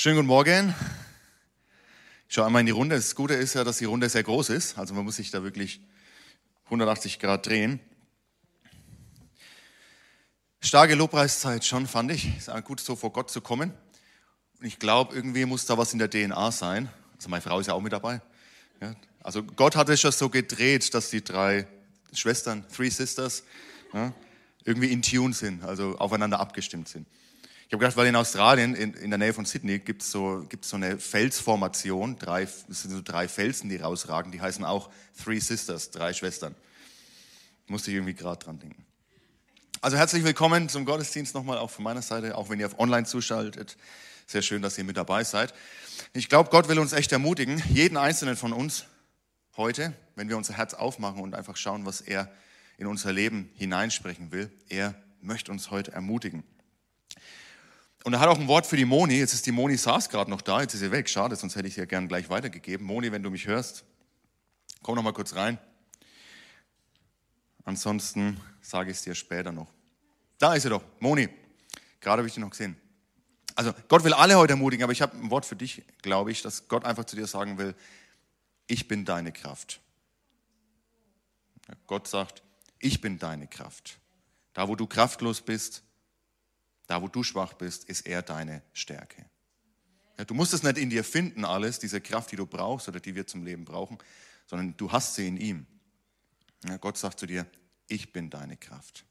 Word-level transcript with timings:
Schönen 0.00 0.14
guten 0.14 0.28
Morgen. 0.28 0.76
Ich 2.28 2.34
schaue 2.36 2.46
einmal 2.46 2.60
in 2.60 2.66
die 2.66 2.72
Runde. 2.72 2.94
Das 2.94 3.16
Gute 3.16 3.34
ist 3.34 3.54
ja, 3.54 3.64
dass 3.64 3.78
die 3.78 3.84
Runde 3.84 4.08
sehr 4.08 4.22
groß 4.22 4.50
ist. 4.50 4.78
Also 4.78 4.94
man 4.94 5.04
muss 5.04 5.16
sich 5.16 5.32
da 5.32 5.42
wirklich 5.42 5.80
180 6.66 7.18
Grad 7.18 7.46
drehen. 7.46 7.80
Starke 10.60 10.94
Lobpreiszeit 10.94 11.64
schon, 11.64 11.88
fand 11.88 12.12
ich. 12.12 12.38
Ist 12.38 12.48
gut, 12.64 12.78
so 12.78 12.94
vor 12.94 13.12
Gott 13.12 13.28
zu 13.28 13.40
kommen. 13.40 13.72
Und 14.60 14.66
ich 14.66 14.78
glaube, 14.78 15.16
irgendwie 15.16 15.44
muss 15.46 15.66
da 15.66 15.76
was 15.76 15.92
in 15.92 15.98
der 15.98 16.08
DNA 16.08 16.52
sein. 16.52 16.88
Also 17.16 17.28
meine 17.28 17.42
Frau 17.42 17.58
ist 17.58 17.66
ja 17.66 17.74
auch 17.74 17.82
mit 17.82 17.92
dabei. 17.92 18.22
Ja, 18.80 18.94
also 19.24 19.42
Gott 19.42 19.74
hat 19.74 19.88
es 19.88 20.00
schon 20.00 20.12
so 20.12 20.28
gedreht, 20.28 20.94
dass 20.94 21.10
die 21.10 21.24
drei 21.24 21.66
Schwestern, 22.12 22.64
Three 22.68 22.90
Sisters, 22.90 23.42
ja, 23.92 24.14
irgendwie 24.62 24.92
in 24.92 25.02
Tune 25.02 25.34
sind, 25.34 25.64
also 25.64 25.98
aufeinander 25.98 26.38
abgestimmt 26.38 26.86
sind. 26.86 27.08
Ich 27.68 27.74
habe 27.74 27.80
gedacht, 27.80 27.98
weil 27.98 28.06
in 28.06 28.16
Australien, 28.16 28.74
in, 28.74 28.94
in 28.94 29.10
der 29.10 29.18
Nähe 29.18 29.34
von 29.34 29.44
Sydney, 29.44 29.78
gibt 29.78 30.00
es 30.00 30.10
so, 30.10 30.42
gibt's 30.48 30.70
so 30.70 30.76
eine 30.76 30.98
Felsformation, 30.98 32.18
drei, 32.18 32.44
es 32.44 32.64
sind 32.66 32.92
so 32.92 33.02
drei 33.02 33.28
Felsen, 33.28 33.68
die 33.68 33.76
rausragen, 33.76 34.32
die 34.32 34.40
heißen 34.40 34.64
auch 34.64 34.88
Three 35.22 35.38
Sisters, 35.38 35.90
drei 35.90 36.14
Schwestern. 36.14 36.54
Musste 37.66 37.90
ich 37.90 37.98
irgendwie 37.98 38.14
gerade 38.14 38.42
dran 38.42 38.58
denken. 38.58 38.86
Also 39.82 39.98
herzlich 39.98 40.24
willkommen 40.24 40.70
zum 40.70 40.86
Gottesdienst 40.86 41.34
nochmal 41.34 41.58
auch 41.58 41.68
von 41.68 41.84
meiner 41.84 42.00
Seite, 42.00 42.38
auch 42.38 42.48
wenn 42.48 42.58
ihr 42.58 42.64
auf 42.64 42.78
online 42.78 43.04
zuschaltet. 43.04 43.76
Sehr 44.26 44.40
schön, 44.40 44.62
dass 44.62 44.78
ihr 44.78 44.84
mit 44.84 44.96
dabei 44.96 45.22
seid. 45.22 45.52
Ich 46.14 46.30
glaube, 46.30 46.48
Gott 46.48 46.68
will 46.68 46.78
uns 46.78 46.94
echt 46.94 47.12
ermutigen, 47.12 47.62
jeden 47.68 47.98
einzelnen 47.98 48.36
von 48.38 48.54
uns 48.54 48.86
heute, 49.58 49.92
wenn 50.14 50.30
wir 50.30 50.38
unser 50.38 50.54
Herz 50.54 50.72
aufmachen 50.72 51.20
und 51.20 51.34
einfach 51.34 51.58
schauen, 51.58 51.84
was 51.84 52.00
er 52.00 52.32
in 52.78 52.86
unser 52.86 53.12
Leben 53.12 53.50
hineinsprechen 53.56 54.32
will. 54.32 54.50
Er 54.70 54.94
möchte 55.20 55.52
uns 55.52 55.70
heute 55.70 55.92
ermutigen. 55.92 56.44
Und 58.08 58.14
er 58.14 58.20
hat 58.20 58.28
auch 58.30 58.38
ein 58.38 58.48
Wort 58.48 58.64
für 58.64 58.78
die 58.78 58.86
Moni. 58.86 59.18
Jetzt 59.18 59.34
ist 59.34 59.44
die 59.44 59.52
Moni 59.52 59.76
saß 59.76 60.08
gerade 60.08 60.30
noch 60.30 60.40
da, 60.40 60.62
jetzt 60.62 60.72
ist 60.72 60.80
sie 60.80 60.90
weg. 60.90 61.10
Schade, 61.10 61.36
sonst 61.36 61.56
hätte 61.56 61.68
ich 61.68 61.74
sie 61.74 61.80
ja 61.80 61.84
gern 61.84 62.08
gleich 62.08 62.30
weitergegeben. 62.30 62.86
Moni, 62.86 63.12
wenn 63.12 63.22
du 63.22 63.28
mich 63.28 63.46
hörst, 63.46 63.84
komm 64.82 64.94
noch 64.94 65.02
mal 65.02 65.12
kurz 65.12 65.34
rein. 65.34 65.58
Ansonsten 67.64 68.40
sage 68.62 68.92
ich 68.92 68.96
es 68.96 69.02
dir 69.02 69.14
später 69.14 69.52
noch. 69.52 69.70
Da 70.38 70.54
ist 70.54 70.62
sie 70.62 70.70
doch, 70.70 70.82
Moni. 71.00 71.28
Gerade 72.00 72.20
habe 72.20 72.28
ich 72.28 72.32
die 72.32 72.40
noch 72.40 72.48
gesehen. 72.48 72.78
Also 73.54 73.74
Gott 73.88 74.02
will 74.04 74.14
alle 74.14 74.38
heute 74.38 74.54
ermutigen, 74.54 74.84
aber 74.84 74.92
ich 74.92 75.02
habe 75.02 75.14
ein 75.14 75.30
Wort 75.30 75.44
für 75.44 75.56
dich, 75.56 75.82
glaube 76.00 76.30
ich, 76.30 76.40
dass 76.40 76.66
Gott 76.66 76.86
einfach 76.86 77.04
zu 77.04 77.14
dir 77.14 77.26
sagen 77.26 77.58
will, 77.58 77.74
ich 78.68 78.88
bin 78.88 79.04
deine 79.04 79.32
Kraft. 79.32 79.82
Gott 81.86 82.08
sagt, 82.08 82.42
ich 82.78 83.02
bin 83.02 83.18
deine 83.18 83.48
Kraft. 83.48 83.98
Da, 84.54 84.66
wo 84.66 84.76
du 84.76 84.86
kraftlos 84.86 85.42
bist, 85.42 85.82
da, 86.88 87.00
wo 87.02 87.06
du 87.06 87.22
schwach 87.22 87.52
bist, 87.52 87.84
ist 87.84 88.06
er 88.06 88.22
deine 88.22 88.62
Stärke. 88.72 89.24
Ja, 90.18 90.24
du 90.24 90.34
musst 90.34 90.52
es 90.52 90.64
nicht 90.64 90.78
in 90.78 90.90
dir 90.90 91.04
finden, 91.04 91.44
alles, 91.44 91.78
diese 91.78 92.00
Kraft, 92.00 92.32
die 92.32 92.36
du 92.36 92.46
brauchst 92.46 92.88
oder 92.88 92.98
die 92.98 93.14
wir 93.14 93.26
zum 93.26 93.44
Leben 93.44 93.64
brauchen, 93.64 93.98
sondern 94.46 94.76
du 94.76 94.90
hast 94.90 95.14
sie 95.14 95.28
in 95.28 95.36
ihm. 95.36 95.66
Ja, 96.66 96.78
Gott 96.78 96.98
sagt 96.98 97.20
zu 97.20 97.26
dir, 97.26 97.46
ich 97.86 98.12
bin 98.12 98.30
deine 98.30 98.56
Kraft. 98.56 99.04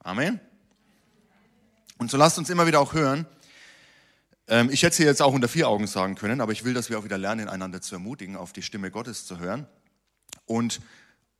Amen. 0.00 0.40
Und 1.98 2.10
so 2.10 2.16
lasst 2.16 2.38
uns 2.38 2.48
immer 2.48 2.66
wieder 2.66 2.80
auch 2.80 2.94
hören. 2.94 3.26
Ähm, 4.48 4.70
ich 4.70 4.82
hätte 4.82 4.96
sie 4.96 5.04
jetzt 5.04 5.20
auch 5.20 5.34
unter 5.34 5.48
vier 5.48 5.68
Augen 5.68 5.86
sagen 5.86 6.14
können, 6.14 6.40
aber 6.40 6.52
ich 6.52 6.64
will, 6.64 6.72
dass 6.72 6.88
wir 6.88 6.98
auch 6.98 7.04
wieder 7.04 7.18
lernen, 7.18 7.48
einander 7.48 7.82
zu 7.82 7.94
ermutigen, 7.94 8.36
auf 8.36 8.54
die 8.54 8.62
Stimme 8.62 8.90
Gottes 8.90 9.26
zu 9.26 9.38
hören. 9.38 9.66
Und 10.46 10.80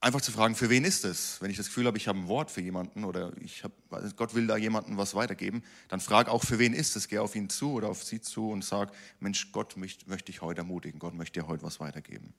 einfach 0.01 0.20
zu 0.20 0.33
fragen, 0.33 0.55
für 0.55 0.70
wen 0.70 0.84
ist 0.84 1.05
es? 1.05 1.41
Wenn 1.41 1.51
ich 1.51 1.56
das 1.56 1.67
Gefühl 1.67 1.87
habe, 1.87 1.98
ich 1.98 2.09
habe 2.09 2.19
ein 2.19 2.29
Wort 2.29 2.51
für 2.51 2.62
jemanden 2.62 3.05
oder 3.05 3.33
ich 3.43 3.62
habe, 3.65 3.75
Gott 4.17 4.34
will 4.34 4.47
da 4.47 4.56
jemandem 4.56 4.97
was 4.97 5.15
weitergeben, 5.15 5.62
dann 5.89 6.01
frag 6.01 6.29
auch, 6.29 6.43
für 6.43 6.59
wen 6.59 6.73
ist 6.73 6.97
es? 6.97 7.09
Geh 7.09 7.19
auf 7.19 7.37
ihn 7.37 7.51
zu 7.51 7.73
oder 7.73 7.89
auf 7.89 8.03
sie 8.03 8.21
zu 8.21 8.51
und 8.51 8.65
sag, 8.65 8.93
Mensch, 9.21 9.53
Gott 9.53 9.77
möchte, 9.77 10.09
möchte 10.09 10.33
ich 10.33 10.41
heute 10.41 10.59
ermutigen, 10.59 10.98
Gott 10.98 11.15
möchte 11.15 11.41
dir 11.41 11.47
heute 11.47 11.62
was 11.62 11.81
weitergeben. 11.81 12.33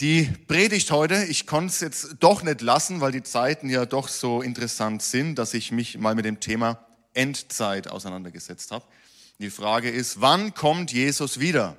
Die 0.00 0.24
Predigt 0.46 0.90
heute, 0.92 1.24
ich 1.24 1.46
konnte 1.46 1.72
es 1.72 1.80
jetzt 1.80 2.16
doch 2.20 2.42
nicht 2.42 2.60
lassen, 2.60 3.00
weil 3.00 3.10
die 3.10 3.24
Zeiten 3.24 3.68
ja 3.68 3.84
doch 3.84 4.06
so 4.06 4.42
interessant 4.42 5.02
sind, 5.02 5.34
dass 5.36 5.54
ich 5.54 5.72
mich 5.72 5.98
mal 5.98 6.14
mit 6.14 6.24
dem 6.24 6.38
Thema 6.38 6.86
Endzeit 7.14 7.88
auseinandergesetzt 7.88 8.70
habe. 8.70 8.84
Die 9.40 9.50
Frage 9.50 9.90
ist, 9.90 10.20
wann 10.20 10.54
kommt 10.54 10.92
Jesus 10.92 11.40
wieder? 11.40 11.76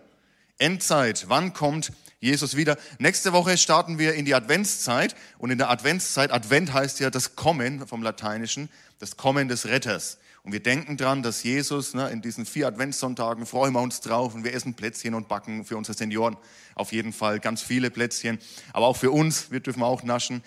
Endzeit, 0.57 1.25
wann 1.29 1.53
kommt 1.53 1.87
Jesus? 1.87 2.08
Jesus 2.19 2.57
wieder. 2.57 2.77
Nächste 2.97 3.31
Woche 3.31 3.57
starten 3.57 3.97
wir 3.97 4.13
in 4.13 4.25
die 4.25 4.35
Adventszeit 4.35 5.15
und 5.37 5.51
in 5.51 5.57
der 5.57 5.69
Adventszeit, 5.69 6.31
Advent 6.31 6.73
heißt 6.73 6.99
ja 6.99 7.09
das 7.09 7.35
Kommen 7.35 7.87
vom 7.87 8.03
Lateinischen, 8.03 8.69
das 8.99 9.15
Kommen 9.15 9.47
des 9.47 9.65
Retters. 9.65 10.17
Und 10.43 10.51
wir 10.51 10.61
denken 10.61 10.97
dran, 10.97 11.23
dass 11.23 11.43
Jesus 11.43 11.93
ne, 11.93 12.09
in 12.09 12.21
diesen 12.21 12.45
vier 12.45 12.67
Adventssonntagen 12.67 13.45
freuen 13.45 13.73
wir 13.73 13.81
uns 13.81 14.01
drauf 14.01 14.35
und 14.35 14.43
wir 14.43 14.53
essen 14.53 14.73
Plätzchen 14.73 15.13
und 15.13 15.27
backen 15.27 15.63
für 15.63 15.77
unsere 15.77 15.97
Senioren 15.97 16.37
auf 16.75 16.91
jeden 16.91 17.13
Fall 17.13 17.39
ganz 17.39 17.61
viele 17.61 17.89
Plätzchen, 17.89 18.39
aber 18.73 18.87
auch 18.87 18.97
für 18.97 19.11
uns, 19.11 19.51
wir 19.51 19.59
dürfen 19.59 19.83
auch 19.83 20.03
naschen. 20.03 20.43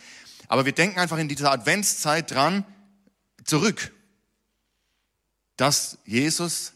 Aber 0.49 0.66
wir 0.66 0.72
denken 0.72 0.99
einfach 0.99 1.19
in 1.19 1.28
dieser 1.28 1.53
Adventszeit 1.53 2.31
dran 2.31 2.65
zurück, 3.44 3.93
dass 5.56 5.99
Jesus 6.04 6.72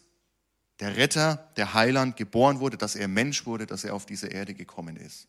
der 0.79 0.95
Retter, 0.95 1.51
der 1.57 1.73
Heiland 1.73 2.17
geboren 2.17 2.59
wurde, 2.59 2.77
dass 2.77 2.95
er 2.95 3.07
Mensch 3.07 3.45
wurde, 3.45 3.65
dass 3.65 3.83
er 3.83 3.93
auf 3.93 4.05
diese 4.05 4.27
Erde 4.27 4.53
gekommen 4.53 4.95
ist. 4.95 5.27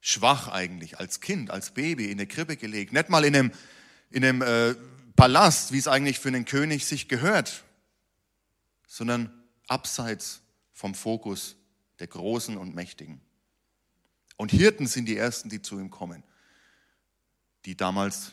Schwach 0.00 0.48
eigentlich, 0.48 0.98
als 0.98 1.20
Kind, 1.20 1.50
als 1.50 1.74
Baby 1.74 2.10
in 2.10 2.18
der 2.18 2.26
Krippe 2.26 2.56
gelegt, 2.56 2.92
nicht 2.92 3.08
mal 3.08 3.24
in 3.24 3.36
einem, 3.36 3.52
in 4.10 4.24
einem 4.24 4.42
äh, 4.42 4.74
Palast, 5.14 5.70
wie 5.72 5.78
es 5.78 5.86
eigentlich 5.86 6.18
für 6.18 6.28
einen 6.28 6.44
König 6.44 6.84
sich 6.86 7.06
gehört, 7.06 7.62
sondern 8.88 9.32
abseits 9.68 10.42
vom 10.72 10.94
Fokus 10.94 11.56
der 12.00 12.08
Großen 12.08 12.56
und 12.56 12.74
Mächtigen. 12.74 13.20
Und 14.36 14.50
Hirten 14.50 14.88
sind 14.88 15.06
die 15.06 15.16
Ersten, 15.16 15.48
die 15.48 15.62
zu 15.62 15.78
ihm 15.78 15.90
kommen, 15.90 16.24
die 17.64 17.76
damals 17.76 18.32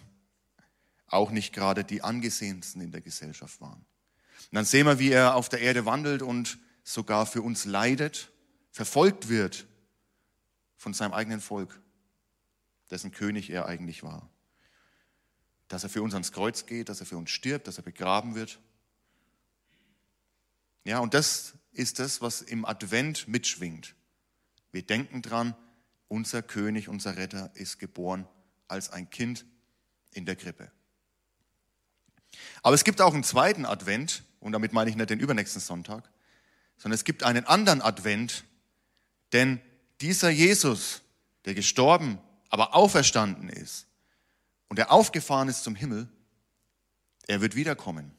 auch 1.06 1.30
nicht 1.30 1.54
gerade 1.54 1.84
die 1.84 2.02
angesehensten 2.02 2.82
in 2.82 2.92
der 2.92 3.02
Gesellschaft 3.02 3.62
waren. 3.62 3.86
Und 4.52 4.56
dann 4.56 4.66
sehen 4.66 4.88
wir, 4.88 5.00
wie 5.00 5.12
er 5.12 5.36
auf 5.36 5.50
der 5.50 5.62
Erde 5.62 5.86
wandelt 5.86 6.22
und 6.22 6.58
sogar 6.84 7.26
für 7.26 7.42
uns 7.42 7.66
leidet, 7.66 8.32
verfolgt 8.72 9.30
wird 9.30 9.68
von 10.76 10.94
seinem 10.94 11.14
eigenen 11.14 11.40
Volk, 11.40 11.80
dessen 12.90 13.12
König 13.12 13.52
er 13.52 13.68
eigentlich 13.68 14.02
war. 14.02 14.30
Dass 15.68 15.84
er 15.84 15.90
für 15.90 16.02
uns 16.02 16.14
ans 16.14 16.32
Kreuz 16.32 16.66
geht, 16.66 16.90
dass 16.90 17.00
er 17.00 17.06
für 17.06 17.18
uns 17.18 17.30
stirbt, 17.30 17.68
dass 17.68 17.78
er 17.78 17.84
begraben 17.84 18.34
wird. 18.34 18.60
Ja, 20.84 21.00
und 21.00 21.14
das 21.14 21.54
ist 21.72 22.00
das, 22.00 22.22
was 22.22 22.42
im 22.42 22.66
Advent 22.66 23.28
mitschwingt. 23.28 23.94
Wir 24.72 24.82
denken 24.82 25.22
dran, 25.22 25.56
unser 26.08 26.42
König, 26.42 26.90
unser 26.90 27.18
Retter 27.18 27.52
ist 27.54 27.78
geboren 27.78 28.28
als 28.68 28.90
ein 28.90 29.12
Kind 29.12 29.46
in 30.12 30.26
der 30.26 30.36
Krippe. 30.36 30.72
Aber 32.62 32.76
es 32.76 32.84
gibt 32.84 33.02
auch 33.02 33.14
einen 33.14 33.24
zweiten 33.24 33.66
Advent, 33.66 34.24
und 34.40 34.52
damit 34.52 34.74
meine 34.74 34.90
ich 34.90 34.96
nicht 34.96 35.10
den 35.10 35.20
übernächsten 35.20 35.62
Sonntag, 35.62 36.10
sondern 36.78 36.96
es 36.96 37.04
gibt 37.04 37.24
einen 37.24 37.46
anderen 37.46 37.82
Advent, 37.82 38.46
denn 39.34 39.60
dieser 40.02 40.30
Jesus, 40.30 41.02
der 41.46 41.54
gestorben, 41.54 42.20
aber 42.50 42.76
auferstanden 42.76 43.50
ist 43.50 43.88
und 44.70 44.80
der 44.80 44.92
aufgefahren 44.92 45.50
ist 45.50 45.64
zum 45.64 45.76
Himmel, 45.76 46.08
er 47.28 47.42
wird 47.42 47.56
wiederkommen. 47.56 48.12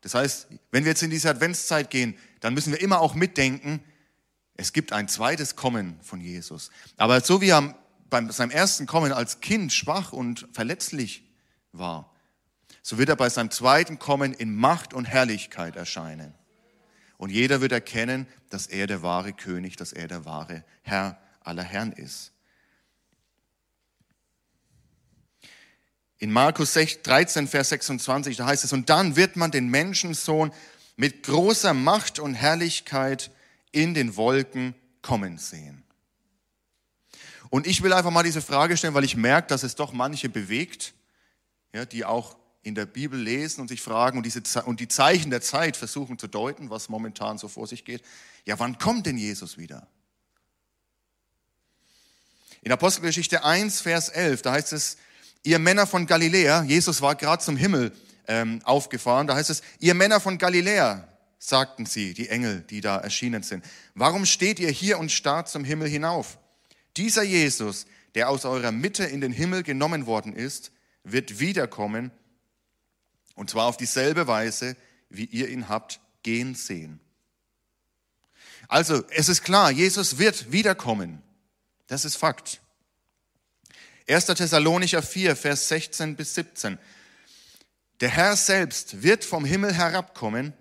Das 0.00 0.14
heißt, 0.14 0.48
wenn 0.70 0.84
wir 0.84 0.92
jetzt 0.92 1.02
in 1.02 1.10
diese 1.10 1.28
Adventszeit 1.28 1.90
gehen, 1.90 2.16
dann 2.40 2.54
müssen 2.54 2.72
wir 2.72 2.80
immer 2.80 3.00
auch 3.00 3.14
mitdenken, 3.14 3.82
es 4.54 4.72
gibt 4.72 4.92
ein 4.92 5.08
zweites 5.08 5.56
Kommen 5.56 5.98
von 6.00 6.20
Jesus. 6.20 6.70
Aber 6.96 7.20
so 7.20 7.40
wie 7.40 7.50
er 7.50 7.76
bei 8.08 8.26
seinem 8.30 8.50
ersten 8.50 8.86
Kommen 8.86 9.12
als 9.12 9.40
Kind 9.40 9.72
schwach 9.72 10.12
und 10.12 10.48
verletzlich 10.52 11.25
war, 11.78 12.12
so 12.82 12.98
wird 12.98 13.08
er 13.08 13.16
bei 13.16 13.28
seinem 13.28 13.50
zweiten 13.50 13.98
Kommen 13.98 14.32
in 14.32 14.54
Macht 14.54 14.94
und 14.94 15.06
Herrlichkeit 15.06 15.76
erscheinen. 15.76 16.34
Und 17.18 17.30
jeder 17.30 17.60
wird 17.60 17.72
erkennen, 17.72 18.26
dass 18.50 18.66
er 18.66 18.86
der 18.86 19.02
wahre 19.02 19.32
König, 19.32 19.76
dass 19.76 19.92
er 19.92 20.06
der 20.06 20.24
wahre 20.24 20.64
Herr 20.82 21.18
aller 21.40 21.62
Herren 21.62 21.92
ist. 21.92 22.32
In 26.18 26.32
Markus 26.32 26.72
13, 26.72 27.48
Vers 27.48 27.70
26, 27.70 28.36
da 28.36 28.46
heißt 28.46 28.64
es, 28.64 28.72
und 28.72 28.88
dann 28.88 29.16
wird 29.16 29.36
man 29.36 29.50
den 29.50 29.68
Menschensohn 29.68 30.50
mit 30.96 31.24
großer 31.24 31.74
Macht 31.74 32.18
und 32.18 32.34
Herrlichkeit 32.34 33.30
in 33.70 33.92
den 33.92 34.16
Wolken 34.16 34.74
kommen 35.02 35.36
sehen. 35.36 35.82
Und 37.50 37.66
ich 37.66 37.82
will 37.82 37.92
einfach 37.92 38.10
mal 38.10 38.22
diese 38.22 38.40
Frage 38.40 38.76
stellen, 38.76 38.94
weil 38.94 39.04
ich 39.04 39.16
merke, 39.16 39.48
dass 39.48 39.62
es 39.62 39.74
doch 39.74 39.92
manche 39.92 40.28
bewegt, 40.28 40.94
ja, 41.76 41.84
die 41.84 42.04
auch 42.04 42.36
in 42.62 42.74
der 42.74 42.86
Bibel 42.86 43.20
lesen 43.20 43.60
und 43.60 43.68
sich 43.68 43.82
fragen 43.82 44.16
und, 44.16 44.24
diese, 44.24 44.62
und 44.64 44.80
die 44.80 44.88
Zeichen 44.88 45.30
der 45.30 45.42
Zeit 45.42 45.76
versuchen 45.76 46.18
zu 46.18 46.26
deuten, 46.26 46.70
was 46.70 46.88
momentan 46.88 47.38
so 47.38 47.48
vor 47.48 47.66
sich 47.66 47.84
geht. 47.84 48.02
Ja, 48.44 48.58
wann 48.58 48.78
kommt 48.78 49.06
denn 49.06 49.18
Jesus 49.18 49.58
wieder? 49.58 49.86
In 52.62 52.72
Apostelgeschichte 52.72 53.44
1, 53.44 53.82
Vers 53.82 54.08
11, 54.08 54.42
da 54.42 54.52
heißt 54.52 54.72
es, 54.72 54.96
ihr 55.44 55.58
Männer 55.58 55.86
von 55.86 56.06
Galiläa, 56.06 56.64
Jesus 56.64 57.02
war 57.02 57.14
gerade 57.14 57.44
zum 57.44 57.56
Himmel 57.56 57.92
ähm, 58.26 58.60
aufgefahren, 58.64 59.26
da 59.26 59.36
heißt 59.36 59.50
es, 59.50 59.62
ihr 59.78 59.94
Männer 59.94 60.18
von 60.18 60.38
Galiläa, 60.38 61.06
sagten 61.38 61.84
sie, 61.84 62.14
die 62.14 62.30
Engel, 62.30 62.62
die 62.62 62.80
da 62.80 62.96
erschienen 62.96 63.42
sind, 63.42 63.64
warum 63.94 64.24
steht 64.24 64.58
ihr 64.58 64.70
hier 64.70 64.98
und 64.98 65.12
starrt 65.12 65.48
zum 65.48 65.62
Himmel 65.62 65.88
hinauf? 65.88 66.38
Dieser 66.96 67.22
Jesus, 67.22 67.86
der 68.14 68.30
aus 68.30 68.46
eurer 68.46 68.72
Mitte 68.72 69.04
in 69.04 69.20
den 69.20 69.30
Himmel 69.30 69.62
genommen 69.62 70.06
worden 70.06 70.32
ist, 70.32 70.72
wird 71.12 71.38
wiederkommen, 71.38 72.10
und 73.34 73.50
zwar 73.50 73.66
auf 73.66 73.76
dieselbe 73.76 74.26
Weise, 74.26 74.76
wie 75.08 75.24
ihr 75.24 75.48
ihn 75.48 75.68
habt 75.68 76.00
gehen 76.22 76.54
sehen. 76.54 77.00
Also, 78.68 79.04
es 79.10 79.28
ist 79.28 79.44
klar, 79.44 79.70
Jesus 79.70 80.18
wird 80.18 80.50
wiederkommen. 80.50 81.22
Das 81.86 82.04
ist 82.04 82.16
Fakt. 82.16 82.60
1. 84.08 84.26
Thessalonicher 84.26 85.02
4, 85.02 85.36
Vers 85.36 85.68
16 85.68 86.16
bis 86.16 86.34
17. 86.34 86.78
Der 88.00 88.08
Herr 88.08 88.36
selbst 88.36 89.02
wird 89.02 89.24
vom 89.24 89.44
Himmel 89.44 89.72
herabkommen, 89.72 90.52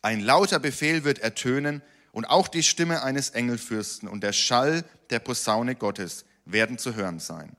ein 0.00 0.20
lauter 0.20 0.58
Befehl 0.58 1.04
wird 1.04 1.20
ertönen 1.20 1.82
und 2.10 2.24
auch 2.24 2.48
die 2.48 2.62
Stimme 2.62 3.02
eines 3.02 3.30
Engelfürsten 3.30 4.08
und 4.08 4.22
der 4.22 4.32
Schall 4.32 4.84
der 5.10 5.20
Posaune 5.20 5.76
Gottes 5.76 6.24
werden 6.44 6.78
zu 6.78 6.94
hören 6.94 7.20
sein. 7.20 7.56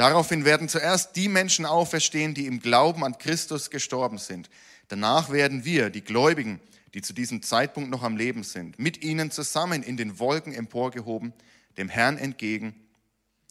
Daraufhin 0.00 0.46
werden 0.46 0.70
zuerst 0.70 1.14
die 1.14 1.28
Menschen 1.28 1.66
auferstehen, 1.66 2.32
die 2.32 2.46
im 2.46 2.60
Glauben 2.60 3.04
an 3.04 3.18
Christus 3.18 3.68
gestorben 3.68 4.16
sind. 4.16 4.48
Danach 4.88 5.28
werden 5.28 5.66
wir, 5.66 5.90
die 5.90 6.00
Gläubigen, 6.00 6.58
die 6.94 7.02
zu 7.02 7.12
diesem 7.12 7.42
Zeitpunkt 7.42 7.90
noch 7.90 8.02
am 8.02 8.16
Leben 8.16 8.42
sind, 8.42 8.78
mit 8.78 9.04
ihnen 9.04 9.30
zusammen 9.30 9.82
in 9.82 9.98
den 9.98 10.18
Wolken 10.18 10.54
emporgehoben, 10.54 11.34
dem 11.76 11.90
Herrn 11.90 12.16
entgegen. 12.16 12.74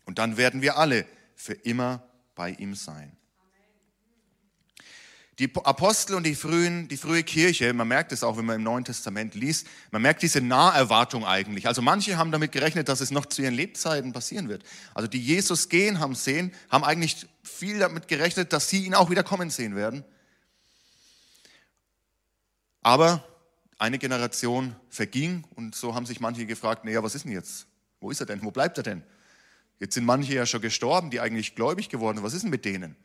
Und 0.05 0.17
dann 0.17 0.37
werden 0.37 0.63
wir 0.63 0.79
alle 0.79 1.05
für 1.35 1.53
immer 1.53 2.01
bei 2.33 2.49
ihm 2.49 2.73
sein. 2.73 3.15
Die 5.39 5.49
Apostel 5.63 6.15
und 6.15 6.25
die, 6.25 6.35
frühen, 6.35 6.89
die 6.89 6.97
frühe 6.97 7.23
Kirche, 7.23 7.71
man 7.73 7.87
merkt 7.87 8.11
es 8.11 8.23
auch, 8.23 8.35
wenn 8.37 8.45
man 8.45 8.57
im 8.57 8.63
Neuen 8.63 8.83
Testament 8.83 9.35
liest, 9.35 9.67
man 9.89 10.01
merkt 10.01 10.21
diese 10.21 10.41
Naherwartung 10.41 11.25
eigentlich. 11.25 11.65
Also 11.65 11.81
manche 11.81 12.17
haben 12.17 12.33
damit 12.33 12.51
gerechnet, 12.51 12.89
dass 12.89 12.99
es 12.99 13.09
noch 13.09 13.25
zu 13.25 13.41
ihren 13.41 13.53
Lebzeiten 13.53 14.11
passieren 14.11 14.49
wird. 14.49 14.63
Also 14.93 15.07
die 15.07 15.21
Jesus 15.21 15.69
gehen 15.69 15.99
haben 15.99 16.13
sehen, 16.13 16.53
haben 16.69 16.83
eigentlich 16.83 17.25
viel 17.41 17.79
damit 17.79 18.09
gerechnet, 18.09 18.51
dass 18.51 18.69
sie 18.69 18.85
ihn 18.85 18.93
auch 18.93 19.09
wieder 19.09 19.23
kommen 19.23 19.49
sehen 19.49 19.77
werden. 19.77 20.03
Aber 22.81 23.23
eine 23.77 23.97
Generation 23.97 24.75
verging 24.89 25.45
und 25.55 25.73
so 25.73 25.95
haben 25.95 26.05
sich 26.05 26.19
manche 26.19 26.45
gefragt, 26.45 26.83
naja, 26.83 27.01
was 27.01 27.15
ist 27.15 27.23
denn 27.23 27.31
jetzt? 27.31 27.65
Wo 28.01 28.11
ist 28.11 28.19
er 28.19 28.25
denn? 28.25 28.43
Wo 28.43 28.51
bleibt 28.51 28.77
er 28.77 28.83
denn? 28.83 29.03
Jetzt 29.79 29.93
sind 29.93 30.03
manche 30.03 30.33
ja 30.33 30.45
schon 30.45 30.59
gestorben, 30.59 31.09
die 31.09 31.21
eigentlich 31.21 31.55
gläubig 31.55 31.87
geworden 31.87 32.17
sind. 32.17 32.25
Was 32.25 32.33
ist 32.33 32.41
denn 32.41 32.49
mit 32.49 32.65
denen? 32.65 32.97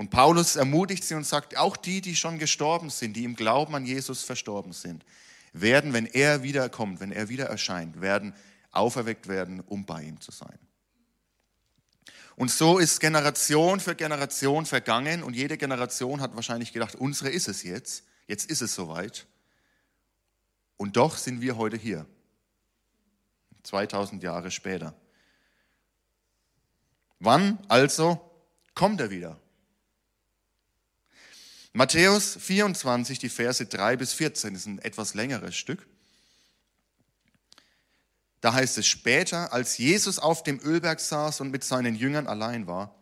Und 0.00 0.08
Paulus 0.08 0.56
ermutigt 0.56 1.04
sie 1.04 1.14
und 1.14 1.26
sagt, 1.26 1.58
auch 1.58 1.76
die, 1.76 2.00
die 2.00 2.16
schon 2.16 2.38
gestorben 2.38 2.88
sind, 2.88 3.12
die 3.16 3.24
im 3.24 3.36
Glauben 3.36 3.74
an 3.74 3.84
Jesus 3.84 4.22
verstorben 4.22 4.72
sind, 4.72 5.04
werden, 5.52 5.92
wenn 5.92 6.06
er 6.06 6.42
wiederkommt, 6.42 7.00
wenn 7.00 7.12
er 7.12 7.28
wieder 7.28 7.50
erscheint, 7.50 8.00
werden 8.00 8.32
auferweckt 8.70 9.28
werden, 9.28 9.60
um 9.60 9.84
bei 9.84 10.04
ihm 10.04 10.18
zu 10.18 10.30
sein. 10.30 10.58
Und 12.34 12.50
so 12.50 12.78
ist 12.78 12.98
Generation 12.98 13.78
für 13.78 13.94
Generation 13.94 14.64
vergangen 14.64 15.22
und 15.22 15.36
jede 15.36 15.58
Generation 15.58 16.22
hat 16.22 16.34
wahrscheinlich 16.34 16.72
gedacht, 16.72 16.94
unsere 16.94 17.28
ist 17.28 17.48
es 17.48 17.62
jetzt, 17.62 18.04
jetzt 18.26 18.50
ist 18.50 18.62
es 18.62 18.74
soweit. 18.74 19.26
Und 20.78 20.96
doch 20.96 21.18
sind 21.18 21.42
wir 21.42 21.58
heute 21.58 21.76
hier, 21.76 22.06
2000 23.64 24.22
Jahre 24.22 24.50
später. 24.50 24.94
Wann 27.18 27.58
also 27.68 28.18
kommt 28.74 29.02
er 29.02 29.10
wieder? 29.10 29.38
Matthäus 31.72 32.36
24, 32.40 33.18
die 33.18 33.28
Verse 33.28 33.64
3 33.64 33.96
bis 33.96 34.12
14, 34.12 34.54
ist 34.54 34.66
ein 34.66 34.78
etwas 34.80 35.14
längeres 35.14 35.54
Stück. 35.56 35.86
Da 38.40 38.54
heißt 38.54 38.78
es, 38.78 38.86
später, 38.86 39.52
als 39.52 39.78
Jesus 39.78 40.18
auf 40.18 40.42
dem 40.42 40.60
Ölberg 40.60 40.98
saß 40.98 41.40
und 41.40 41.50
mit 41.50 41.62
seinen 41.62 41.94
Jüngern 41.94 42.26
allein 42.26 42.66
war, 42.66 42.94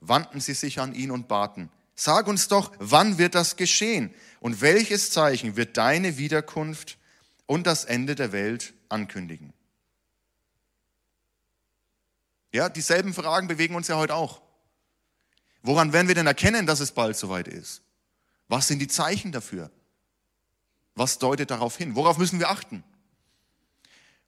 wandten 0.00 0.40
sie 0.40 0.54
sich 0.54 0.78
an 0.78 0.94
ihn 0.94 1.10
und 1.10 1.26
baten, 1.26 1.70
sag 1.96 2.26
uns 2.26 2.48
doch, 2.48 2.72
wann 2.78 3.18
wird 3.18 3.34
das 3.34 3.56
geschehen 3.56 4.14
und 4.40 4.60
welches 4.60 5.10
Zeichen 5.10 5.56
wird 5.56 5.76
deine 5.76 6.18
Wiederkunft 6.18 6.98
und 7.46 7.66
das 7.66 7.84
Ende 7.84 8.14
der 8.14 8.32
Welt 8.32 8.74
ankündigen. 8.88 9.52
Ja, 12.52 12.68
dieselben 12.68 13.14
Fragen 13.14 13.48
bewegen 13.48 13.74
uns 13.74 13.88
ja 13.88 13.96
heute 13.96 14.14
auch. 14.14 14.40
Woran 15.62 15.92
werden 15.92 16.08
wir 16.08 16.14
denn 16.14 16.26
erkennen, 16.26 16.66
dass 16.66 16.80
es 16.80 16.92
bald 16.92 17.16
soweit 17.16 17.48
ist? 17.48 17.83
Was 18.54 18.68
sind 18.68 18.78
die 18.78 18.88
Zeichen 18.88 19.32
dafür? 19.32 19.70
Was 20.94 21.18
deutet 21.18 21.50
darauf 21.50 21.76
hin? 21.76 21.96
Worauf 21.96 22.18
müssen 22.18 22.38
wir 22.38 22.50
achten? 22.50 22.84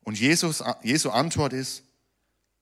Und 0.02 0.18
Jesus, 0.18 0.62
Jesu 0.82 1.10
Antwort 1.10 1.52
ist, 1.52 1.84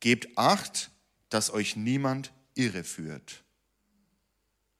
gebt 0.00 0.36
acht, 0.36 0.90
dass 1.30 1.50
euch 1.50 1.76
niemand 1.76 2.32
irreführt. 2.54 3.42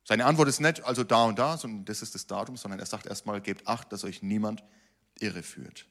Seine 0.04 0.26
Antwort 0.26 0.48
ist 0.48 0.60
nicht, 0.60 0.84
also 0.84 1.04
da 1.04 1.24
und 1.24 1.38
da, 1.38 1.56
sondern 1.56 1.84
das 1.86 2.02
ist 2.02 2.14
das 2.14 2.26
Datum, 2.26 2.56
sondern 2.56 2.78
er 2.78 2.86
sagt 2.86 3.06
erstmal, 3.06 3.40
gebt 3.40 3.66
acht, 3.66 3.90
dass 3.90 4.04
euch 4.04 4.22
niemand 4.22 4.60
irreführt 4.60 4.74
irreführt. 5.20 5.86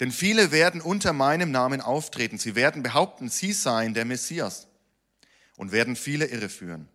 Denn 0.00 0.10
viele 0.10 0.50
werden 0.50 0.80
unter 0.80 1.12
meinem 1.12 1.50
Namen 1.50 1.80
auftreten. 1.80 2.38
Sie 2.38 2.54
werden 2.54 2.82
behaupten, 2.82 3.28
sie 3.28 3.52
seien 3.52 3.94
der 3.94 4.04
Messias 4.04 4.66
und 5.56 5.70
werden 5.70 5.96
viele 5.96 6.26
irreführen. 6.26 6.88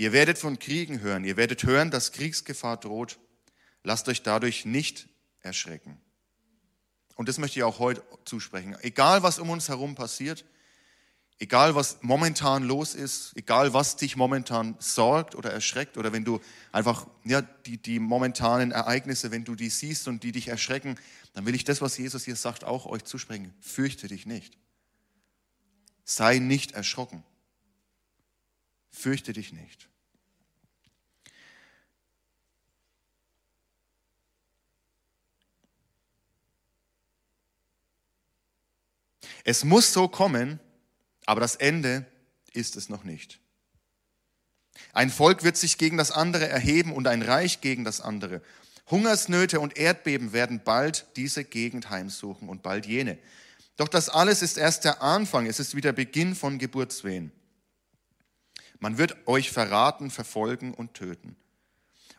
Ihr 0.00 0.12
werdet 0.12 0.38
von 0.38 0.58
Kriegen 0.58 1.00
hören. 1.00 1.24
Ihr 1.24 1.36
werdet 1.36 1.62
hören, 1.64 1.90
dass 1.90 2.12
Kriegsgefahr 2.12 2.78
droht. 2.78 3.18
Lasst 3.84 4.08
euch 4.08 4.22
dadurch 4.22 4.64
nicht 4.64 5.10
erschrecken. 5.40 6.00
Und 7.16 7.28
das 7.28 7.36
möchte 7.36 7.58
ich 7.58 7.64
auch 7.64 7.80
heute 7.80 8.02
zusprechen. 8.24 8.78
Egal, 8.80 9.22
was 9.22 9.38
um 9.38 9.50
uns 9.50 9.68
herum 9.68 9.94
passiert, 9.94 10.46
Egal 11.42 11.74
was 11.74 12.02
momentan 12.02 12.64
los 12.64 12.94
ist, 12.94 13.32
egal 13.34 13.72
was 13.72 13.96
dich 13.96 14.14
momentan 14.14 14.76
sorgt 14.78 15.34
oder 15.34 15.50
erschreckt 15.50 15.96
oder 15.96 16.12
wenn 16.12 16.22
du 16.22 16.38
einfach 16.70 17.06
ja, 17.24 17.40
die, 17.40 17.78
die 17.78 17.98
momentanen 17.98 18.72
Ereignisse, 18.72 19.30
wenn 19.30 19.44
du 19.44 19.54
die 19.54 19.70
siehst 19.70 20.06
und 20.06 20.22
die 20.22 20.32
dich 20.32 20.48
erschrecken, 20.48 20.98
dann 21.32 21.46
will 21.46 21.54
ich 21.54 21.64
das, 21.64 21.80
was 21.80 21.96
Jesus 21.96 22.26
hier 22.26 22.36
sagt, 22.36 22.64
auch 22.64 22.84
euch 22.84 23.04
zusprechen. 23.04 23.54
Fürchte 23.60 24.06
dich 24.06 24.26
nicht. 24.26 24.58
Sei 26.04 26.40
nicht 26.40 26.72
erschrocken. 26.72 27.24
Fürchte 28.90 29.32
dich 29.32 29.54
nicht. 29.54 29.89
Es 39.50 39.64
muss 39.64 39.92
so 39.92 40.06
kommen, 40.06 40.60
aber 41.26 41.40
das 41.40 41.56
Ende 41.56 42.06
ist 42.52 42.76
es 42.76 42.88
noch 42.88 43.02
nicht. 43.02 43.40
Ein 44.92 45.10
Volk 45.10 45.42
wird 45.42 45.56
sich 45.56 45.76
gegen 45.76 45.96
das 45.96 46.12
andere 46.12 46.46
erheben 46.48 46.92
und 46.92 47.08
ein 47.08 47.20
Reich 47.20 47.60
gegen 47.60 47.84
das 47.84 48.00
andere. 48.00 48.42
Hungersnöte 48.92 49.58
und 49.58 49.76
Erdbeben 49.76 50.32
werden 50.32 50.62
bald 50.64 51.08
diese 51.16 51.42
Gegend 51.42 51.90
heimsuchen 51.90 52.48
und 52.48 52.62
bald 52.62 52.86
jene. 52.86 53.18
Doch 53.74 53.88
das 53.88 54.08
alles 54.08 54.40
ist 54.40 54.56
erst 54.56 54.84
der 54.84 55.02
Anfang, 55.02 55.46
es 55.46 55.58
ist 55.58 55.74
wieder 55.74 55.92
Beginn 55.92 56.36
von 56.36 56.60
Geburtswehen. 56.60 57.32
Man 58.78 58.98
wird 58.98 59.16
euch 59.26 59.50
verraten, 59.50 60.12
verfolgen 60.12 60.74
und 60.74 60.94
töten. 60.94 61.34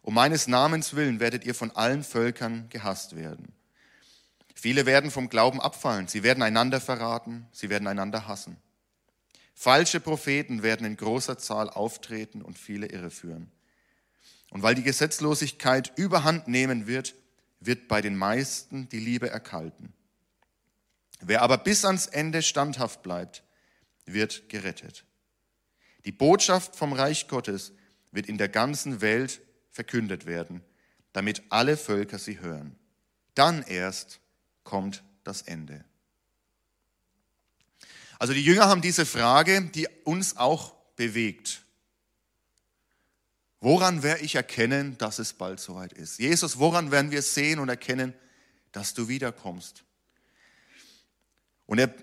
Um 0.01 0.15
meines 0.15 0.47
Namens 0.47 0.97
willen 0.97 1.21
werdet 1.21 1.45
ihr 1.45 1.55
von 1.55 1.71
allen 1.71 2.03
Völkern 2.03 2.67
gehasst 2.67 3.15
werden. 3.15 3.53
Viele 4.55 4.85
werden 4.85 5.11
vom 5.11 5.29
Glauben 5.29 5.61
abfallen, 5.61 6.07
sie 6.07 6.23
werden 6.23 6.43
einander 6.43 6.81
verraten, 6.81 7.47
sie 7.51 7.69
werden 7.69 7.87
einander 7.87 8.27
hassen. 8.27 8.57
Falsche 9.53 9.99
Propheten 9.99 10.63
werden 10.63 10.85
in 10.85 10.97
großer 10.97 11.37
Zahl 11.37 11.69
auftreten 11.69 12.41
und 12.41 12.57
viele 12.57 12.87
irreführen. 12.87 13.51
Und 14.49 14.63
weil 14.63 14.75
die 14.75 14.83
Gesetzlosigkeit 14.83 15.93
überhand 15.97 16.47
nehmen 16.47 16.87
wird, 16.87 17.15
wird 17.59 17.87
bei 17.87 18.01
den 18.01 18.15
meisten 18.15 18.89
die 18.89 18.99
Liebe 18.99 19.29
erkalten. 19.29 19.93
Wer 21.21 21.43
aber 21.43 21.57
bis 21.57 21.85
ans 21.85 22.07
Ende 22.07 22.41
standhaft 22.41 23.03
bleibt, 23.03 23.43
wird 24.05 24.49
gerettet. 24.49 25.05
Die 26.05 26.11
Botschaft 26.11 26.75
vom 26.75 26.93
Reich 26.93 27.27
Gottes 27.27 27.73
wird 28.11 28.27
in 28.27 28.37
der 28.37 28.49
ganzen 28.49 29.01
Welt 29.01 29.41
verkündet 29.69 30.25
werden, 30.25 30.61
damit 31.13 31.43
alle 31.49 31.77
Völker 31.77 32.17
sie 32.17 32.39
hören. 32.39 32.75
Dann 33.35 33.61
erst 33.61 34.20
kommt 34.63 35.03
das 35.23 35.41
Ende. 35.41 35.83
Also 38.19 38.33
die 38.33 38.43
Jünger 38.43 38.67
haben 38.67 38.81
diese 38.81 39.05
Frage, 39.05 39.61
die 39.61 39.87
uns 40.03 40.37
auch 40.37 40.75
bewegt. 40.95 41.63
Woran 43.59 44.03
werde 44.03 44.23
ich 44.23 44.35
erkennen, 44.35 44.97
dass 44.97 45.19
es 45.19 45.33
bald 45.33 45.59
soweit 45.59 45.93
ist? 45.93 46.19
Jesus, 46.19 46.59
woran 46.59 46.91
werden 46.91 47.11
wir 47.11 47.21
sehen 47.21 47.59
und 47.59 47.69
erkennen, 47.69 48.13
dass 48.71 48.93
du 48.93 49.07
wiederkommst? 49.07 49.83
Und 51.65 51.79
er 51.79 51.93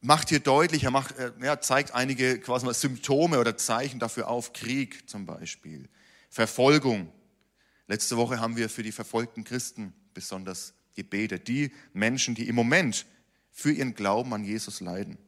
macht 0.00 0.28
hier 0.28 0.40
deutlich, 0.40 0.84
er, 0.84 0.90
macht, 0.90 1.14
er 1.18 1.60
zeigt 1.60 1.94
einige 1.94 2.38
quasi 2.40 2.72
Symptome 2.74 3.38
oder 3.38 3.56
Zeichen 3.56 3.98
dafür 3.98 4.28
auf. 4.28 4.52
Krieg 4.52 5.08
zum 5.08 5.24
Beispiel, 5.24 5.88
Verfolgung. 6.30 7.12
Letzte 7.86 8.16
Woche 8.16 8.40
haben 8.40 8.56
wir 8.56 8.68
für 8.68 8.82
die 8.82 8.92
verfolgten 8.92 9.44
Christen 9.44 9.94
besonders 10.14 10.74
gebetet. 10.94 11.48
Die 11.48 11.72
Menschen, 11.92 12.34
die 12.34 12.48
im 12.48 12.54
Moment 12.54 13.06
für 13.50 13.72
ihren 13.72 13.94
Glauben 13.94 14.32
an 14.34 14.44
Jesus 14.44 14.80
leiden. 14.80 15.18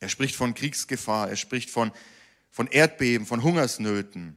Er 0.00 0.08
spricht 0.08 0.34
von 0.34 0.54
Kriegsgefahr, 0.54 1.28
er 1.28 1.36
spricht 1.36 1.70
von, 1.70 1.92
von 2.50 2.66
Erdbeben, 2.66 3.26
von 3.26 3.42
Hungersnöten. 3.42 4.36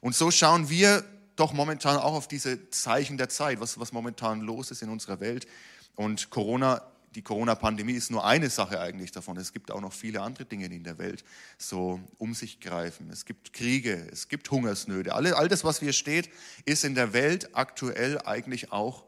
Und 0.00 0.16
so 0.16 0.30
schauen 0.30 0.68
wir 0.68 1.04
doch 1.36 1.52
momentan 1.52 1.96
auch 1.98 2.14
auf 2.14 2.26
diese 2.28 2.70
Zeichen 2.70 3.16
der 3.16 3.28
Zeit, 3.28 3.60
was, 3.60 3.78
was 3.78 3.92
momentan 3.92 4.40
los 4.40 4.70
ist 4.70 4.82
in 4.82 4.88
unserer 4.88 5.20
Welt. 5.20 5.46
Und 5.94 6.30
Corona, 6.30 6.82
die 7.18 7.24
Corona-Pandemie 7.24 7.94
ist 7.94 8.12
nur 8.12 8.24
eine 8.24 8.48
Sache 8.48 8.78
eigentlich 8.78 9.10
davon. 9.10 9.36
Es 9.38 9.52
gibt 9.52 9.72
auch 9.72 9.80
noch 9.80 9.92
viele 9.92 10.22
andere 10.22 10.44
Dinge, 10.44 10.68
die 10.68 10.76
in 10.76 10.84
der 10.84 10.98
Welt 10.98 11.24
so 11.58 12.00
um 12.16 12.32
sich 12.32 12.60
greifen. 12.60 13.10
Es 13.10 13.24
gibt 13.24 13.52
Kriege, 13.52 14.06
es 14.12 14.28
gibt 14.28 14.48
Hungersnöte. 14.52 15.12
All, 15.12 15.26
all 15.34 15.48
das, 15.48 15.64
was 15.64 15.80
hier 15.80 15.92
steht, 15.92 16.30
ist 16.64 16.84
in 16.84 16.94
der 16.94 17.12
Welt 17.12 17.56
aktuell 17.56 18.22
eigentlich 18.22 18.70
auch 18.70 19.04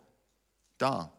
da. 0.76 1.12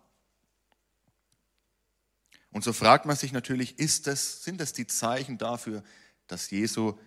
Und 2.52 2.66
so 2.66 2.74
fragt 2.74 3.06
man 3.06 3.16
sich 3.16 3.32
natürlich, 3.32 3.78
das, 4.04 4.44
sind 4.44 4.60
das 4.60 4.74
die 4.74 4.86
Zeichen 4.86 5.38
dafür, 5.38 5.86
dass 6.28 6.52
Jesu 6.52 7.00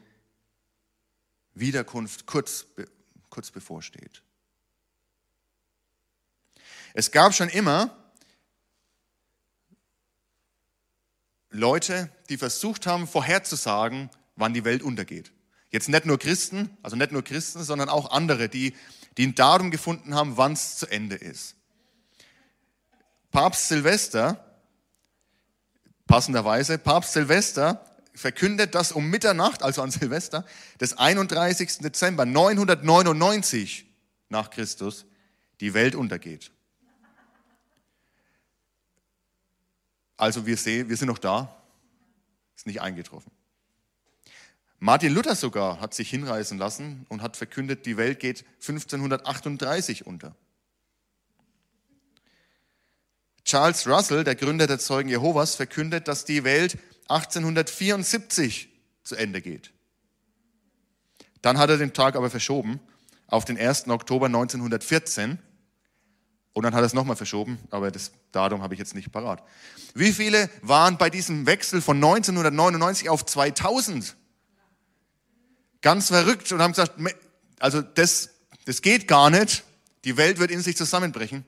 Wiederkunft 1.53 2.25
kurz, 2.25 2.65
kurz 3.29 3.51
bevorsteht? 3.51 4.23
Es 6.95 7.11
gab 7.11 7.35
schon 7.35 7.51
immer 7.51 8.04
Leute, 11.55 12.11
die 12.29 12.37
versucht 12.37 12.87
haben, 12.87 13.07
vorherzusagen, 13.07 14.11
wann 14.37 14.55
die 14.55 14.65
Welt 14.65 14.83
untergeht. 14.83 15.33
Jetzt 15.71 15.89
nicht 15.89 16.05
nur 16.05 16.19
Christen, 16.19 16.77
also 16.83 16.97
nicht 16.97 17.13
nur 17.13 17.23
Christen, 17.23 17.63
sondern 17.63 17.89
auch 17.89 18.11
andere, 18.11 18.49
die, 18.49 18.75
die 19.17 19.29
ein 19.29 19.35
Datum 19.35 19.71
gefunden 19.71 20.15
haben, 20.15 20.37
wann 20.37 20.53
es 20.53 20.77
zu 20.77 20.87
Ende 20.87 21.17
ist. 21.17 21.57
Papst 23.31 23.69
Silvester 23.69 24.45
passenderweise, 26.07 26.79
Papst 26.79 27.13
Silvester 27.13 27.85
verkündet, 28.15 28.75
dass 28.75 28.93
um 28.93 29.09
Mitternacht, 29.09 29.63
also 29.63 29.83
an 29.83 29.91
Silvester, 29.91 30.45
des 30.81 30.99
31. 30.99 31.79
Dezember 31.79 32.27
999 32.27 33.87
nach 34.29 34.51
Christus 34.51 35.07
die 35.61 35.75
Welt 35.75 35.95
untergeht. 35.95 36.51
Also 40.17 40.47
wir 40.47 40.57
sehen, 40.57 40.89
wir 40.89 40.97
sind 40.97 41.09
noch 41.09 41.19
da, 41.19 41.63
ist 42.57 42.67
nicht 42.67 42.81
eingetroffen. 42.81 43.33
Martin 44.79 45.15
Luther 45.15 45.35
sogar 45.35 45.81
hat 45.81 45.95
sich 45.95 46.11
hinreißen 46.11 46.59
lassen 46.59 47.07
und 47.09 47.23
hat 47.23 47.37
verkündet, 47.37 47.87
die 47.87 47.97
Welt 47.97 48.21
geht 48.21 48.45
1538 48.61 50.07
unter. 50.07 50.37
Charles 53.45 53.87
Russell, 53.87 54.25
der 54.25 54.35
Gründer 54.35 54.67
der 54.67 54.79
Zeugen 54.79 55.09
Jehovas, 55.09 55.55
verkündet, 55.55 56.09
dass 56.09 56.25
die 56.25 56.45
Welt 56.45 56.79
1874 57.09 58.69
zu 59.03 59.17
Ende 59.17 59.43
geht. 59.43 59.73
Dann 61.43 61.59
hat 61.59 61.69
er 61.69 61.77
den 61.77 61.93
Tag 61.93 62.17
aber 62.17 62.31
verschoben 62.31 62.81
auf 63.27 63.45
den 63.45 63.59
1. 63.59 63.89
Oktober 63.89 64.27
1914 64.27 65.39
und 66.55 66.63
dann 66.63 66.73
hat 66.73 66.83
er 66.83 66.87
es 66.87 66.95
nochmal 66.95 67.17
verschoben, 67.17 67.59
aber 67.71 67.91
das 67.91 68.13
Datum 68.31 68.63
habe 68.63 68.75
ich 68.75 68.79
jetzt 68.79 68.95
nicht 68.95 69.11
parat. 69.11 69.43
Wie 69.95 70.13
viele 70.13 70.49
waren 70.63 70.97
bei 70.97 71.11
diesem 71.11 71.47
Wechsel 71.47 71.83
von 71.83 71.97
1999 71.97 73.11
auf 73.11 73.27
2000? 73.27 74.17
Ganz 75.83 76.09
verrückt 76.09 76.51
und 76.53 76.63
haben 76.63 76.71
gesagt, 76.71 76.93
also 77.59 77.83
das, 77.83 78.31
das 78.65 78.83
geht 78.83 79.09
gar 79.09 79.31
nicht. 79.31 79.65
Die 80.05 80.17
Welt 80.17 80.39
wird 80.39 80.53
in 80.53 80.63
sich 80.63 80.77
zusammenbrechen. 80.77 81.45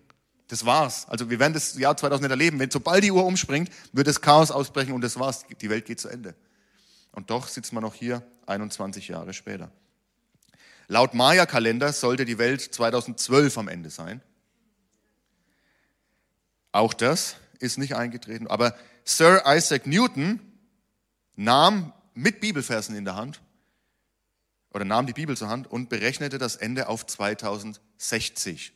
Das 0.49 0.67
war's. 0.67 1.09
Also 1.09 1.31
wir 1.31 1.39
werden 1.39 1.55
das 1.55 1.79
Jahr 1.79 1.97
2000 1.97 2.23
nicht 2.23 2.31
erleben. 2.31 2.59
Wenn 2.59 2.71
sobald 2.71 3.05
die 3.05 3.13
Uhr 3.13 3.25
umspringt, 3.25 3.71
wird 3.93 4.09
das 4.09 4.21
Chaos 4.21 4.51
ausbrechen 4.51 4.93
und 4.93 5.03
das 5.03 5.19
war's. 5.19 5.45
Die 5.61 5.71
Welt 5.71 5.87
geht 5.87 6.01
zu 6.01 6.09
Ende. 6.09 6.35
Und 7.13 7.31
doch 7.31 7.47
sitzt 7.47 7.73
man 7.73 7.83
noch 7.83 7.95
hier 7.95 8.23
21 8.47 9.09
Jahre 9.09 9.33
später. 9.33 9.71
Laut 10.89 11.15
Maya-Kalender 11.15 11.93
sollte 11.93 12.25
die 12.25 12.39
Welt 12.39 12.61
2012 12.61 13.57
am 13.59 13.69
Ende 13.69 13.91
sein. 13.91 14.21
Auch 16.77 16.93
das 16.93 17.37
ist 17.59 17.79
nicht 17.79 17.97
eingetreten. 17.97 18.49
Aber 18.49 18.77
Sir 19.03 19.43
Isaac 19.47 19.87
Newton 19.87 20.41
nahm 21.35 21.95
mit 22.13 22.41
Bibelversen 22.41 22.95
in 22.95 23.07
der 23.07 23.17
Hand 23.17 23.41
oder 24.75 24.85
nahm 24.85 25.07
die 25.07 25.15
Bibel 25.15 25.35
zur 25.39 25.49
Hand 25.49 25.71
und 25.71 25.89
berechnete 25.89 26.37
das 26.37 26.57
Ende 26.57 26.91
auf 26.91 27.07
2060. 27.07 28.75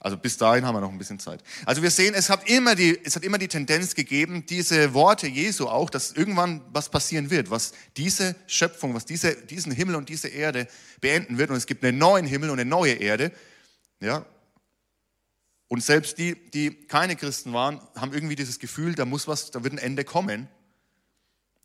Also 0.00 0.16
bis 0.16 0.38
dahin 0.38 0.64
haben 0.64 0.76
wir 0.76 0.80
noch 0.80 0.90
ein 0.90 0.96
bisschen 0.96 1.20
Zeit. 1.20 1.44
Also 1.66 1.82
wir 1.82 1.90
sehen, 1.90 2.14
es 2.14 2.30
hat 2.30 2.48
immer 2.48 2.74
die, 2.74 2.98
es 3.04 3.14
hat 3.14 3.24
immer 3.24 3.36
die 3.36 3.48
Tendenz 3.48 3.94
gegeben, 3.94 4.46
diese 4.46 4.94
Worte 4.94 5.28
Jesu 5.28 5.68
auch, 5.68 5.90
dass 5.90 6.12
irgendwann 6.12 6.62
was 6.72 6.88
passieren 6.88 7.28
wird, 7.28 7.50
was 7.50 7.72
diese 7.98 8.34
Schöpfung, 8.46 8.94
was 8.94 9.04
diese, 9.04 9.36
diesen 9.36 9.72
Himmel 9.72 9.94
und 9.94 10.08
diese 10.08 10.28
Erde 10.28 10.68
beenden 11.02 11.36
wird. 11.36 11.50
Und 11.50 11.56
es 11.56 11.66
gibt 11.66 11.84
einen 11.84 11.98
neuen 11.98 12.24
Himmel 12.24 12.48
und 12.48 12.58
eine 12.58 12.68
neue 12.68 12.94
Erde. 12.94 13.30
Ja. 14.02 14.26
Und 15.68 15.82
selbst 15.82 16.18
die, 16.18 16.34
die 16.50 16.74
keine 16.86 17.16
Christen 17.16 17.52
waren, 17.52 17.80
haben 17.96 18.12
irgendwie 18.12 18.36
dieses 18.36 18.58
Gefühl, 18.58 18.94
da 18.94 19.04
muss 19.04 19.28
was, 19.28 19.52
da 19.52 19.62
wird 19.62 19.72
ein 19.72 19.78
Ende 19.78 20.04
kommen. 20.04 20.48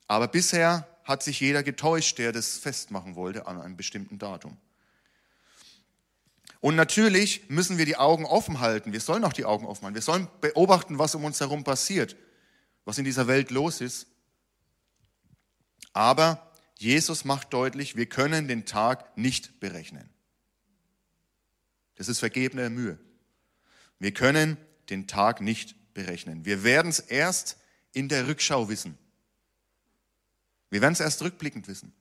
Aber 0.08 0.28
bisher 0.28 0.88
hat 1.04 1.24
sich 1.24 1.40
jeder 1.40 1.64
getäuscht, 1.64 2.18
der 2.20 2.32
das 2.32 2.58
festmachen 2.58 3.16
wollte 3.16 3.48
an 3.48 3.60
einem 3.60 3.76
bestimmten 3.76 4.20
Datum. 4.20 4.56
Und 6.62 6.76
natürlich 6.76 7.50
müssen 7.50 7.78
wir 7.78 7.86
die 7.86 7.98
Augen 7.98 8.26
offen 8.26 8.60
halten. 8.60 8.94
Wir 8.94 9.02
sollen 9.02 9.24
auch 9.24 9.34
die 9.34 9.46
Augen 9.46 9.66
offen 9.66 9.84
halten. 9.84 9.96
Wir 9.96 10.02
sollen 10.02 10.28
beobachten, 10.40 11.00
was 11.00 11.16
um 11.16 11.26
uns 11.26 11.40
herum 11.40 11.64
passiert, 11.64 12.16
was 12.86 12.98
in 12.98 13.04
dieser 13.04 13.28
Welt 13.28 13.52
los 13.52 13.82
ist. 13.82 14.08
Aber 15.94 16.52
Jesus 16.78 17.26
macht 17.26 17.52
deutlich, 17.52 17.96
wir 17.96 18.06
können 18.06 18.48
den 18.48 18.66
Tag 18.66 19.18
nicht 19.18 19.60
berechnen. 19.60 20.10
Das 21.98 22.08
ist 22.08 22.20
vergebene 22.20 22.70
Mühe. 22.70 22.98
Wir 24.00 24.14
können 24.14 24.58
den 24.90 25.08
Tag 25.08 25.42
nicht 25.42 25.94
berechnen. 25.94 26.46
Wir 26.46 26.64
werden 26.64 26.90
es 26.90 27.00
erst 27.00 27.58
in 27.92 28.08
der 28.08 28.28
Rückschau 28.28 28.70
wissen. 28.70 28.98
Wir 30.70 30.82
werden 30.82 30.94
es 30.94 31.00
erst 31.00 31.22
rückblickend 31.22 31.68
wissen. 31.68 31.94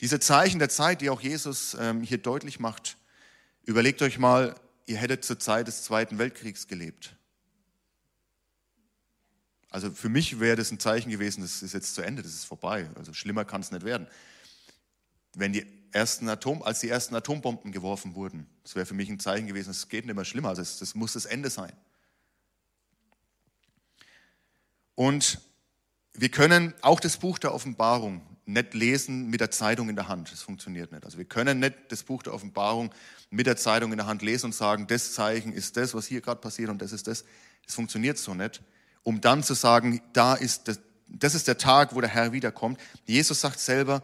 Diese 0.00 0.20
Zeichen 0.20 0.58
der 0.58 0.68
Zeit, 0.68 1.00
die 1.00 1.10
auch 1.10 1.20
Jesus 1.20 1.76
ähm, 1.78 2.02
hier 2.02 2.18
deutlich 2.18 2.60
macht, 2.60 2.96
überlegt 3.64 4.02
euch 4.02 4.18
mal, 4.18 4.54
ihr 4.86 4.98
hättet 4.98 5.24
zur 5.24 5.38
Zeit 5.38 5.66
des 5.66 5.82
Zweiten 5.82 6.18
Weltkriegs 6.18 6.68
gelebt. 6.68 7.16
Also 9.70 9.90
für 9.90 10.08
mich 10.08 10.38
wäre 10.38 10.56
das 10.56 10.70
ein 10.70 10.78
Zeichen 10.78 11.10
gewesen, 11.10 11.40
das 11.40 11.62
ist 11.62 11.72
jetzt 11.72 11.94
zu 11.96 12.02
Ende, 12.02 12.22
das 12.22 12.32
ist 12.32 12.44
vorbei. 12.44 12.88
Also 12.94 13.12
schlimmer 13.12 13.44
kann 13.44 13.60
es 13.60 13.72
nicht 13.72 13.84
werden. 13.84 14.06
Wenn 15.34 15.52
die 15.52 15.73
ersten 15.94 16.28
Atom, 16.28 16.62
als 16.62 16.80
die 16.80 16.88
ersten 16.88 17.14
Atombomben 17.14 17.72
geworfen 17.72 18.14
wurden, 18.14 18.46
das 18.62 18.74
wäre 18.74 18.84
für 18.84 18.94
mich 18.94 19.08
ein 19.08 19.20
Zeichen 19.20 19.46
gewesen, 19.46 19.70
es 19.70 19.88
geht 19.88 20.06
nicht 20.06 20.14
mehr 20.14 20.24
schlimmer, 20.24 20.50
also 20.50 20.62
das, 20.62 20.94
muss 20.94 21.12
das 21.12 21.24
Ende 21.24 21.50
sein. 21.50 21.72
Und 24.96 25.40
wir 26.12 26.28
können 26.28 26.74
auch 26.82 27.00
das 27.00 27.16
Buch 27.16 27.38
der 27.38 27.54
Offenbarung 27.54 28.22
nicht 28.46 28.74
lesen 28.74 29.30
mit 29.30 29.40
der 29.40 29.50
Zeitung 29.50 29.88
in 29.88 29.96
der 29.96 30.08
Hand. 30.08 30.30
Das 30.30 30.42
funktioniert 30.42 30.92
nicht. 30.92 31.04
Also 31.04 31.16
wir 31.16 31.24
können 31.24 31.60
nicht 31.60 31.74
das 31.88 32.02
Buch 32.02 32.22
der 32.22 32.34
Offenbarung 32.34 32.90
mit 33.30 33.46
der 33.46 33.56
Zeitung 33.56 33.90
in 33.90 33.96
der 33.96 34.06
Hand 34.06 34.22
lesen 34.22 34.46
und 34.46 34.54
sagen, 34.54 34.86
das 34.86 35.14
Zeichen 35.14 35.52
ist 35.52 35.76
das, 35.76 35.94
was 35.94 36.06
hier 36.06 36.20
gerade 36.20 36.40
passiert 36.40 36.70
und 36.70 36.82
das 36.82 36.92
ist 36.92 37.06
das. 37.06 37.24
Das 37.64 37.74
funktioniert 37.74 38.18
so 38.18 38.34
nicht. 38.34 38.62
Um 39.02 39.20
dann 39.20 39.42
zu 39.42 39.54
sagen, 39.54 40.00
da 40.12 40.34
ist 40.34 40.68
das, 40.68 40.80
das 41.08 41.34
ist 41.34 41.48
der 41.48 41.58
Tag, 41.58 41.94
wo 41.94 42.00
der 42.00 42.10
Herr 42.10 42.32
wiederkommt. 42.32 42.78
Jesus 43.06 43.40
sagt 43.40 43.58
selber, 43.58 44.02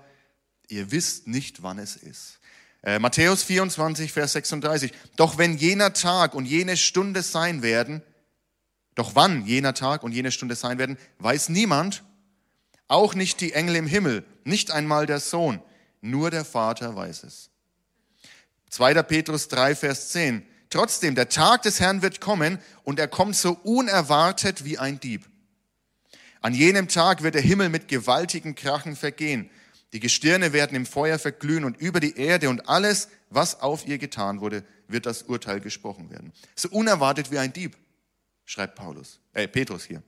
ihr 0.71 0.91
wisst 0.91 1.27
nicht, 1.27 1.63
wann 1.63 1.79
es 1.79 1.97
ist. 1.97 2.39
Äh, 2.83 2.99
Matthäus 2.99 3.43
24, 3.43 4.13
Vers 4.13 4.33
36. 4.33 4.93
Doch 5.17 5.39
wenn 5.39 5.57
jener 5.57 5.93
Tag 5.93 6.35
und 6.35 6.47
jene 6.47 6.77
Stunde 6.77 7.23
sein 7.23 7.63
werden, 7.63 8.03
doch 8.95 9.15
wann 9.15 9.45
jener 9.47 9.75
Tag 9.75 10.03
und 10.03 10.13
jene 10.13 10.33
Stunde 10.33 10.55
sein 10.55 10.79
werden, 10.79 10.99
weiß 11.19 11.51
niemand, 11.51 12.05
auch 12.89 13.15
nicht 13.15 13.41
die 13.41 13.53
Engel 13.53 13.77
im 13.77 13.87
Himmel, 13.87 14.25
nicht 14.45 14.71
einmal 14.71 15.07
der 15.07 15.21
Sohn, 15.21 15.63
nur 16.01 16.31
der 16.31 16.45
Vater 16.45 16.97
weiß 16.97 17.25
es. 17.25 17.51
2. 18.71 19.03
Petrus 19.03 19.49
3, 19.49 19.75
Vers 19.75 20.11
10. 20.11 20.47
Trotzdem, 20.71 21.15
der 21.15 21.29
Tag 21.29 21.63
des 21.63 21.81
Herrn 21.81 22.03
wird 22.03 22.21
kommen 22.21 22.59
und 22.85 22.99
er 22.99 23.09
kommt 23.09 23.37
so 23.37 23.53
unerwartet 23.65 24.65
wie 24.65 24.79
ein 24.79 25.01
Dieb. 25.01 25.29
An 26.41 26.55
jenem 26.55 26.89
Tag 26.89 27.23
wird 27.23 27.35
der 27.35 27.43
Himmel 27.43 27.69
mit 27.69 27.89
gewaltigen 27.89 28.55
Krachen 28.55 28.97
vergehen. 28.97 29.51
Die 29.93 30.01
Gestirne 30.01 30.53
werden 30.53 30.77
im 30.77 30.87
Feuer 30.87 31.19
verglühen 31.19 31.65
und 31.65 31.77
über 31.81 31.99
die 32.01 32.17
Erde 32.17 32.49
und 32.49 32.69
alles, 32.69 33.09
was 33.29 33.61
auf 33.61 33.87
ihr 33.87 33.99
getan 33.99 34.41
wurde, 34.41 34.65
wird 34.87 35.07
das 35.07 35.23
Urteil 35.23 35.61
gesprochen 35.61 36.11
werden. 36.11 36.33
So 36.55 36.69
unerwartet 36.69 37.31
wie 37.31 37.39
ein 37.39 37.53
Dieb, 37.53 37.77
schreibt 38.45 38.77
Paulus, 38.77 39.21
äh, 39.33 39.49
Petrus 39.49 39.85
hier. 39.85 40.03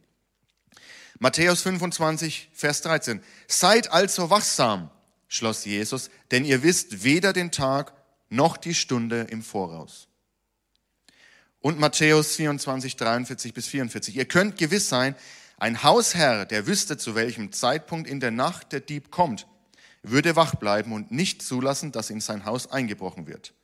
Matthäus 1.18 1.62
25, 1.62 2.50
Vers 2.52 2.82
13. 2.82 3.22
Seid 3.46 3.92
also 3.92 4.30
wachsam, 4.30 4.90
schloss 5.28 5.64
Jesus, 5.64 6.10
denn 6.30 6.44
ihr 6.44 6.62
wisst 6.62 7.04
weder 7.04 7.32
den 7.32 7.50
Tag 7.50 7.92
noch 8.28 8.56
die 8.56 8.74
Stunde 8.74 9.26
im 9.30 9.42
Voraus. 9.42 10.08
Und 11.60 11.78
Matthäus 11.78 12.34
24, 12.36 12.96
43 12.96 13.54
bis 13.54 13.68
44. 13.68 14.16
Ihr 14.16 14.24
könnt 14.24 14.58
gewiss 14.58 14.88
sein, 14.88 15.14
ein 15.58 15.84
Hausherr, 15.84 16.44
der 16.44 16.66
wüsste, 16.66 16.98
zu 16.98 17.14
welchem 17.14 17.52
Zeitpunkt 17.52 18.08
in 18.08 18.18
der 18.18 18.32
Nacht 18.32 18.72
der 18.72 18.80
Dieb 18.80 19.12
kommt, 19.12 19.46
würde 20.02 20.36
wach 20.36 20.54
bleiben 20.56 20.92
und 20.92 21.10
nicht 21.12 21.42
zulassen, 21.42 21.92
dass 21.92 22.10
in 22.10 22.20
sein 22.20 22.44
Haus 22.44 22.70
eingebrochen 22.70 23.26
wird. 23.26 23.54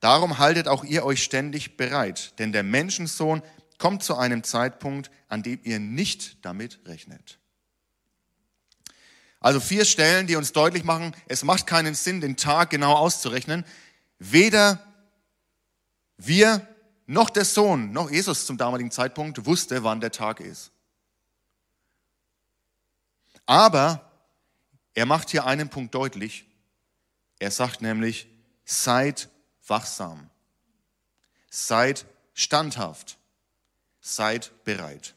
Darum 0.00 0.38
haltet 0.38 0.68
auch 0.68 0.84
ihr 0.84 1.04
euch 1.04 1.22
ständig 1.22 1.76
bereit, 1.76 2.38
denn 2.38 2.52
der 2.52 2.62
Menschensohn 2.62 3.42
kommt 3.78 4.02
zu 4.02 4.16
einem 4.16 4.44
Zeitpunkt, 4.44 5.10
an 5.28 5.42
dem 5.42 5.60
ihr 5.64 5.78
nicht 5.78 6.44
damit 6.44 6.80
rechnet. 6.86 7.38
Also 9.40 9.60
vier 9.60 9.84
Stellen, 9.84 10.26
die 10.26 10.36
uns 10.36 10.52
deutlich 10.52 10.84
machen, 10.84 11.14
es 11.28 11.44
macht 11.44 11.66
keinen 11.66 11.94
Sinn, 11.94 12.20
den 12.20 12.36
Tag 12.36 12.70
genau 12.70 12.94
auszurechnen. 12.94 13.64
Weder 14.18 14.82
wir 16.16 16.66
noch 17.06 17.30
der 17.30 17.44
Sohn, 17.44 17.92
noch 17.92 18.10
Jesus 18.10 18.46
zum 18.46 18.56
damaligen 18.56 18.90
Zeitpunkt 18.90 19.46
wusste, 19.46 19.84
wann 19.84 20.00
der 20.00 20.10
Tag 20.10 20.40
ist. 20.40 20.72
Aber 23.44 24.05
er 24.96 25.04
macht 25.04 25.30
hier 25.30 25.44
einen 25.44 25.68
Punkt 25.68 25.94
deutlich. 25.94 26.46
Er 27.38 27.50
sagt 27.50 27.82
nämlich, 27.82 28.28
seid 28.64 29.28
wachsam, 29.66 30.30
seid 31.50 32.06
standhaft, 32.32 33.18
seid 34.00 34.52
bereit. 34.64 35.14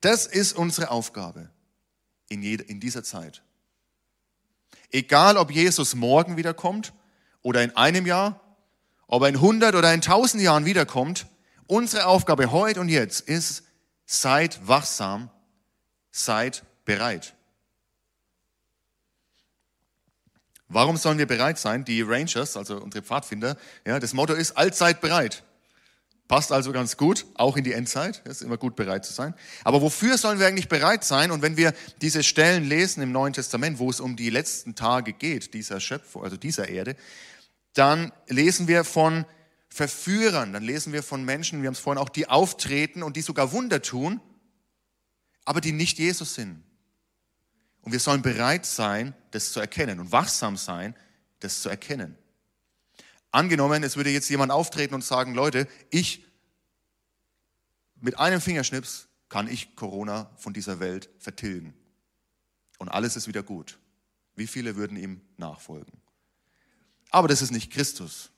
Das 0.00 0.26
ist 0.26 0.52
unsere 0.52 0.90
Aufgabe 0.90 1.50
in, 2.28 2.42
jeder, 2.42 2.68
in 2.68 2.78
dieser 2.78 3.02
Zeit. 3.02 3.42
Egal, 4.92 5.36
ob 5.36 5.50
Jesus 5.50 5.96
morgen 5.96 6.36
wiederkommt 6.36 6.92
oder 7.42 7.64
in 7.64 7.76
einem 7.76 8.06
Jahr, 8.06 8.40
ob 9.08 9.22
er 9.22 9.30
in 9.30 9.36
100 9.36 9.74
oder 9.74 9.92
in 9.92 10.00
1000 10.00 10.44
Jahren 10.44 10.64
wiederkommt, 10.64 11.26
unsere 11.66 12.06
Aufgabe 12.06 12.52
heute 12.52 12.80
und 12.80 12.88
jetzt 12.88 13.22
ist, 13.22 13.64
seid 14.06 14.68
wachsam, 14.68 15.28
seid 16.12 16.62
bereit. 16.84 17.34
Warum 20.72 20.96
sollen 20.96 21.18
wir 21.18 21.26
bereit 21.26 21.58
sein? 21.58 21.84
Die 21.84 22.00
Rangers, 22.00 22.56
also 22.56 22.78
unsere 22.78 23.04
Pfadfinder, 23.04 23.56
ja, 23.86 24.00
das 24.00 24.14
Motto 24.14 24.32
ist 24.32 24.52
allzeit 24.52 25.00
bereit. 25.00 25.44
Passt 26.28 26.50
also 26.50 26.72
ganz 26.72 26.96
gut, 26.96 27.26
auch 27.34 27.58
in 27.58 27.64
die 27.64 27.74
Endzeit. 27.74 28.22
Es 28.24 28.36
ist 28.36 28.42
immer 28.42 28.56
gut 28.56 28.74
bereit 28.74 29.04
zu 29.04 29.12
sein. 29.12 29.34
Aber 29.64 29.82
wofür 29.82 30.16
sollen 30.16 30.38
wir 30.38 30.46
eigentlich 30.46 30.68
bereit 30.68 31.04
sein? 31.04 31.30
Und 31.30 31.42
wenn 31.42 31.58
wir 31.58 31.74
diese 32.00 32.22
Stellen 32.22 32.64
lesen 32.64 33.02
im 33.02 33.12
Neuen 33.12 33.34
Testament, 33.34 33.78
wo 33.78 33.90
es 33.90 34.00
um 34.00 34.16
die 34.16 34.30
letzten 34.30 34.74
Tage 34.74 35.12
geht, 35.12 35.52
dieser 35.52 35.78
Schöpfung, 35.78 36.24
also 36.24 36.38
dieser 36.38 36.70
Erde, 36.70 36.96
dann 37.74 38.12
lesen 38.28 38.66
wir 38.66 38.84
von 38.84 39.26
Verführern, 39.68 40.54
dann 40.54 40.62
lesen 40.62 40.94
wir 40.94 41.02
von 41.02 41.22
Menschen, 41.22 41.60
wir 41.60 41.66
haben 41.66 41.74
es 41.74 41.80
vorhin 41.80 42.02
auch, 42.02 42.08
die 42.08 42.30
auftreten 42.30 43.02
und 43.02 43.16
die 43.16 43.22
sogar 43.22 43.52
Wunder 43.52 43.82
tun, 43.82 44.20
aber 45.44 45.60
die 45.60 45.72
nicht 45.72 45.98
Jesus 45.98 46.34
sind. 46.34 46.62
Und 47.82 47.92
wir 47.92 48.00
sollen 48.00 48.22
bereit 48.22 48.64
sein, 48.64 49.14
das 49.32 49.52
zu 49.52 49.60
erkennen 49.60 50.00
und 50.00 50.12
wachsam 50.12 50.56
sein, 50.56 50.96
das 51.40 51.62
zu 51.62 51.68
erkennen. 51.68 52.16
Angenommen, 53.30 53.82
es 53.82 53.96
würde 53.96 54.10
jetzt 54.10 54.28
jemand 54.28 54.52
auftreten 54.52 54.94
und 54.94 55.04
sagen, 55.04 55.34
Leute, 55.34 55.68
ich 55.90 56.24
mit 58.00 58.18
einem 58.18 58.40
Fingerschnips 58.40 59.08
kann 59.28 59.48
ich 59.48 59.76
Corona 59.76 60.30
von 60.36 60.52
dieser 60.52 60.80
Welt 60.80 61.08
vertilgen. 61.18 61.72
Und 62.78 62.88
alles 62.88 63.16
ist 63.16 63.28
wieder 63.28 63.42
gut. 63.44 63.78
Wie 64.34 64.48
viele 64.48 64.76
würden 64.76 64.96
ihm 64.96 65.20
nachfolgen? 65.36 66.00
Aber 67.10 67.28
das 67.28 67.42
ist 67.42 67.52
nicht 67.52 67.72
Christus. 67.72 68.31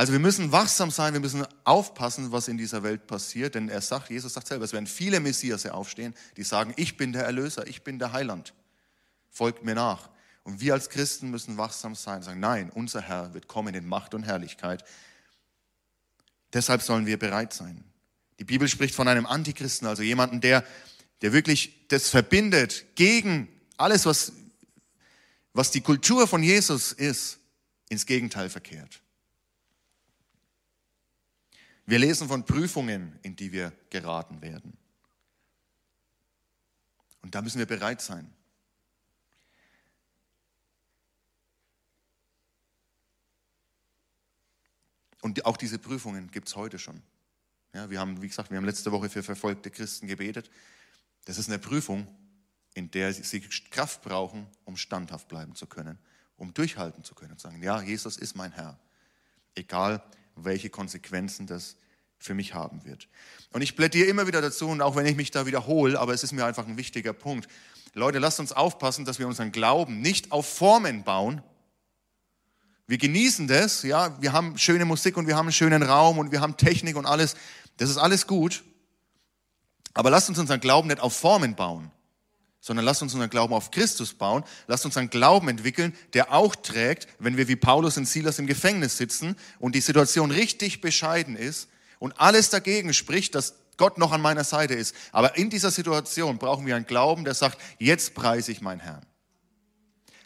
Also 0.00 0.14
wir 0.14 0.18
müssen 0.18 0.50
wachsam 0.50 0.90
sein, 0.90 1.12
wir 1.12 1.20
müssen 1.20 1.46
aufpassen, 1.64 2.32
was 2.32 2.48
in 2.48 2.56
dieser 2.56 2.82
Welt 2.82 3.06
passiert, 3.06 3.54
denn 3.54 3.68
er 3.68 3.82
sagt, 3.82 4.08
Jesus 4.08 4.32
sagt 4.32 4.46
selber, 4.46 4.64
es 4.64 4.72
werden 4.72 4.86
viele 4.86 5.20
Messias 5.20 5.66
aufstehen, 5.66 6.14
die 6.38 6.42
sagen, 6.42 6.72
ich 6.78 6.96
bin 6.96 7.12
der 7.12 7.24
Erlöser, 7.24 7.66
ich 7.66 7.82
bin 7.82 7.98
der 7.98 8.12
Heiland, 8.12 8.54
folgt 9.28 9.62
mir 9.62 9.74
nach. 9.74 10.08
Und 10.42 10.62
wir 10.62 10.72
als 10.72 10.88
Christen 10.88 11.30
müssen 11.30 11.58
wachsam 11.58 11.94
sein 11.94 12.16
und 12.16 12.22
sagen, 12.22 12.40
nein, 12.40 12.70
unser 12.70 13.02
Herr 13.02 13.34
wird 13.34 13.46
kommen 13.46 13.74
in 13.74 13.86
Macht 13.86 14.14
und 14.14 14.22
Herrlichkeit. 14.22 14.84
Deshalb 16.54 16.80
sollen 16.80 17.04
wir 17.04 17.18
bereit 17.18 17.52
sein. 17.52 17.84
Die 18.38 18.44
Bibel 18.44 18.68
spricht 18.68 18.94
von 18.94 19.06
einem 19.06 19.26
Antichristen, 19.26 19.86
also 19.86 20.02
jemanden, 20.02 20.40
der, 20.40 20.64
der 21.20 21.34
wirklich 21.34 21.88
das 21.88 22.08
verbindet 22.08 22.86
gegen 22.94 23.48
alles, 23.76 24.06
was, 24.06 24.32
was 25.52 25.70
die 25.70 25.82
Kultur 25.82 26.26
von 26.26 26.42
Jesus 26.42 26.92
ist, 26.92 27.38
ins 27.90 28.06
Gegenteil 28.06 28.48
verkehrt. 28.48 29.02
Wir 31.90 31.98
lesen 31.98 32.28
von 32.28 32.44
Prüfungen, 32.44 33.18
in 33.22 33.34
die 33.34 33.50
wir 33.50 33.72
geraten 33.90 34.40
werden. 34.42 34.78
Und 37.20 37.34
da 37.34 37.42
müssen 37.42 37.58
wir 37.58 37.66
bereit 37.66 38.00
sein. 38.00 38.32
Und 45.20 45.44
auch 45.44 45.56
diese 45.56 45.80
Prüfungen 45.80 46.30
gibt 46.30 46.46
es 46.46 46.54
heute 46.54 46.78
schon. 46.78 47.02
Ja, 47.74 47.90
wir 47.90 47.98
haben, 47.98 48.22
wie 48.22 48.28
gesagt, 48.28 48.50
wir 48.50 48.56
haben 48.56 48.64
letzte 48.64 48.92
Woche 48.92 49.08
für 49.08 49.24
verfolgte 49.24 49.72
Christen 49.72 50.06
gebetet. 50.06 50.48
Das 51.24 51.38
ist 51.38 51.48
eine 51.48 51.58
Prüfung, 51.58 52.06
in 52.74 52.92
der 52.92 53.12
sie 53.12 53.40
Kraft 53.40 54.02
brauchen, 54.02 54.46
um 54.64 54.76
standhaft 54.76 55.26
bleiben 55.26 55.56
zu 55.56 55.66
können, 55.66 55.98
um 56.36 56.54
durchhalten 56.54 57.02
zu 57.02 57.16
können 57.16 57.32
und 57.32 57.40
sagen, 57.40 57.60
ja, 57.60 57.82
Jesus 57.82 58.16
ist 58.16 58.36
mein 58.36 58.52
Herr. 58.52 58.78
Egal, 59.56 60.00
welche 60.44 60.70
Konsequenzen 60.70 61.46
das 61.46 61.76
für 62.18 62.34
mich 62.34 62.54
haben 62.54 62.84
wird. 62.84 63.08
Und 63.52 63.62
ich 63.62 63.76
plädiere 63.76 64.08
immer 64.08 64.26
wieder 64.26 64.42
dazu, 64.42 64.68
und 64.68 64.82
auch 64.82 64.96
wenn 64.96 65.06
ich 65.06 65.16
mich 65.16 65.30
da 65.30 65.46
wiederhole, 65.46 65.98
aber 65.98 66.12
es 66.12 66.22
ist 66.22 66.32
mir 66.32 66.44
einfach 66.44 66.66
ein 66.66 66.76
wichtiger 66.76 67.12
Punkt. 67.12 67.48
Leute, 67.94 68.18
lasst 68.18 68.40
uns 68.40 68.52
aufpassen, 68.52 69.04
dass 69.04 69.18
wir 69.18 69.26
unseren 69.26 69.52
Glauben 69.52 70.00
nicht 70.00 70.30
auf 70.32 70.46
Formen 70.46 71.02
bauen, 71.02 71.42
wir 72.90 72.98
genießen 72.98 73.46
das, 73.46 73.84
ja, 73.84 74.20
wir 74.20 74.32
haben 74.32 74.58
schöne 74.58 74.84
Musik 74.84 75.16
und 75.16 75.28
wir 75.28 75.36
haben 75.36 75.46
einen 75.46 75.52
schönen 75.52 75.84
Raum 75.84 76.18
und 76.18 76.32
wir 76.32 76.40
haben 76.40 76.56
Technik 76.56 76.96
und 76.96 77.06
alles. 77.06 77.36
Das 77.76 77.88
ist 77.88 77.98
alles 77.98 78.26
gut. 78.26 78.64
Aber 79.94 80.10
lasst 80.10 80.28
uns 80.28 80.40
unseren 80.40 80.58
Glauben 80.58 80.88
nicht 80.88 80.98
auf 80.98 81.16
Formen 81.16 81.54
bauen, 81.54 81.92
sondern 82.60 82.84
lasst 82.84 83.02
uns 83.02 83.14
unseren 83.14 83.30
Glauben 83.30 83.54
auf 83.54 83.70
Christus 83.70 84.12
bauen. 84.14 84.44
Lasst 84.66 84.84
uns 84.84 84.96
einen 84.96 85.10
Glauben 85.10 85.48
entwickeln, 85.48 85.96
der 86.12 86.32
auch 86.32 86.54
trägt, 86.54 87.08
wenn 87.18 87.36
wir 87.36 87.48
wie 87.48 87.56
Paulus 87.56 87.96
und 87.96 88.06
Silas 88.06 88.38
im 88.38 88.46
Gefängnis 88.46 88.98
sitzen 88.98 89.36
und 89.58 89.74
die 89.74 89.80
Situation 89.80 90.30
richtig 90.30 90.80
bescheiden 90.80 91.36
ist 91.36 91.68
und 91.98 92.20
alles 92.20 92.50
dagegen 92.50 92.92
spricht, 92.92 93.34
dass 93.34 93.54
Gott 93.78 93.96
noch 93.96 94.12
an 94.12 94.20
meiner 94.20 94.44
Seite 94.44 94.74
ist. 94.74 94.94
Aber 95.10 95.38
in 95.38 95.48
dieser 95.48 95.70
Situation 95.70 96.36
brauchen 96.38 96.66
wir 96.66 96.76
einen 96.76 96.86
Glauben, 96.86 97.24
der 97.24 97.34
sagt, 97.34 97.58
jetzt 97.78 98.14
preise 98.14 98.52
ich 98.52 98.60
meinen 98.60 98.80
Herrn. 98.80 99.06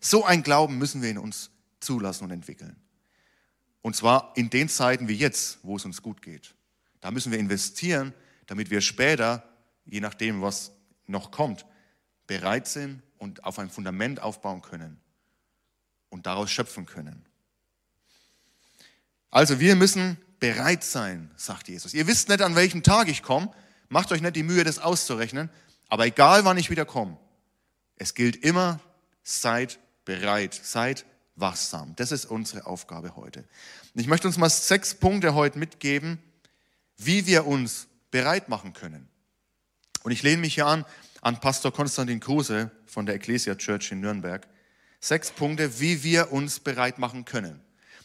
So 0.00 0.24
ein 0.24 0.42
Glauben 0.42 0.76
müssen 0.76 1.02
wir 1.02 1.10
in 1.10 1.18
uns 1.18 1.50
zulassen 1.78 2.24
und 2.24 2.30
entwickeln. 2.32 2.76
Und 3.80 3.94
zwar 3.94 4.32
in 4.34 4.50
den 4.50 4.68
Zeiten 4.68 5.06
wie 5.08 5.14
jetzt, 5.14 5.58
wo 5.62 5.76
es 5.76 5.84
uns 5.84 6.02
gut 6.02 6.20
geht. 6.20 6.54
Da 7.00 7.10
müssen 7.10 7.30
wir 7.30 7.38
investieren, 7.38 8.12
damit 8.46 8.70
wir 8.70 8.80
später, 8.80 9.44
je 9.84 10.00
nachdem, 10.00 10.42
was 10.42 10.72
noch 11.06 11.30
kommt, 11.30 11.64
bereit 12.26 12.66
sind 12.66 13.02
und 13.18 13.44
auf 13.44 13.58
ein 13.58 13.70
Fundament 13.70 14.20
aufbauen 14.20 14.62
können 14.62 15.00
und 16.08 16.26
daraus 16.26 16.50
schöpfen 16.50 16.86
können. 16.86 17.24
Also 19.30 19.58
wir 19.60 19.76
müssen 19.76 20.16
bereit 20.38 20.84
sein, 20.84 21.30
sagt 21.36 21.68
Jesus. 21.68 21.94
Ihr 21.94 22.06
wisst 22.06 22.28
nicht, 22.28 22.42
an 22.42 22.54
welchem 22.54 22.82
Tag 22.82 23.08
ich 23.08 23.22
komme. 23.22 23.52
Macht 23.88 24.12
euch 24.12 24.20
nicht 24.20 24.36
die 24.36 24.42
Mühe, 24.42 24.62
das 24.64 24.78
auszurechnen. 24.78 25.50
Aber 25.88 26.06
egal, 26.06 26.44
wann 26.44 26.56
ich 26.56 26.70
wieder 26.70 26.84
komme, 26.84 27.16
es 27.96 28.14
gilt 28.14 28.36
immer, 28.36 28.80
seid 29.22 29.78
bereit, 30.04 30.54
seid 30.54 31.04
wachsam. 31.36 31.94
Das 31.96 32.12
ist 32.12 32.26
unsere 32.26 32.66
Aufgabe 32.66 33.16
heute. 33.16 33.40
Und 33.94 34.00
ich 34.00 34.06
möchte 34.06 34.26
uns 34.26 34.36
mal 34.36 34.50
sechs 34.50 34.94
Punkte 34.94 35.34
heute 35.34 35.58
mitgeben, 35.58 36.18
wie 36.96 37.26
wir 37.26 37.46
uns 37.46 37.86
bereit 38.10 38.48
machen 38.48 38.72
können. 38.72 39.08
Und 40.02 40.12
ich 40.12 40.22
lehne 40.22 40.42
mich 40.42 40.54
hier 40.54 40.66
an 40.66 40.84
an 41.24 41.40
Pastor 41.40 41.72
Konstantin 41.72 42.20
Kruse 42.20 42.70
von 42.84 43.06
der 43.06 43.14
Ecclesia 43.14 43.54
Church 43.54 43.90
in 43.92 44.00
Nürnberg. 44.00 44.46
Sechs 45.00 45.30
Punkte, 45.30 45.80
wie 45.80 46.02
wir 46.02 46.32
uns 46.32 46.60
bereit 46.60 46.98
machen 46.98 47.24
können. 47.24 47.60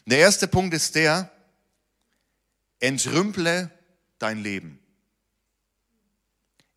Der 0.06 0.18
erste 0.18 0.48
Punkt 0.48 0.74
ist 0.74 0.94
der, 0.94 1.30
entrümple 2.78 3.70
dein 4.18 4.42
Leben. 4.42 4.78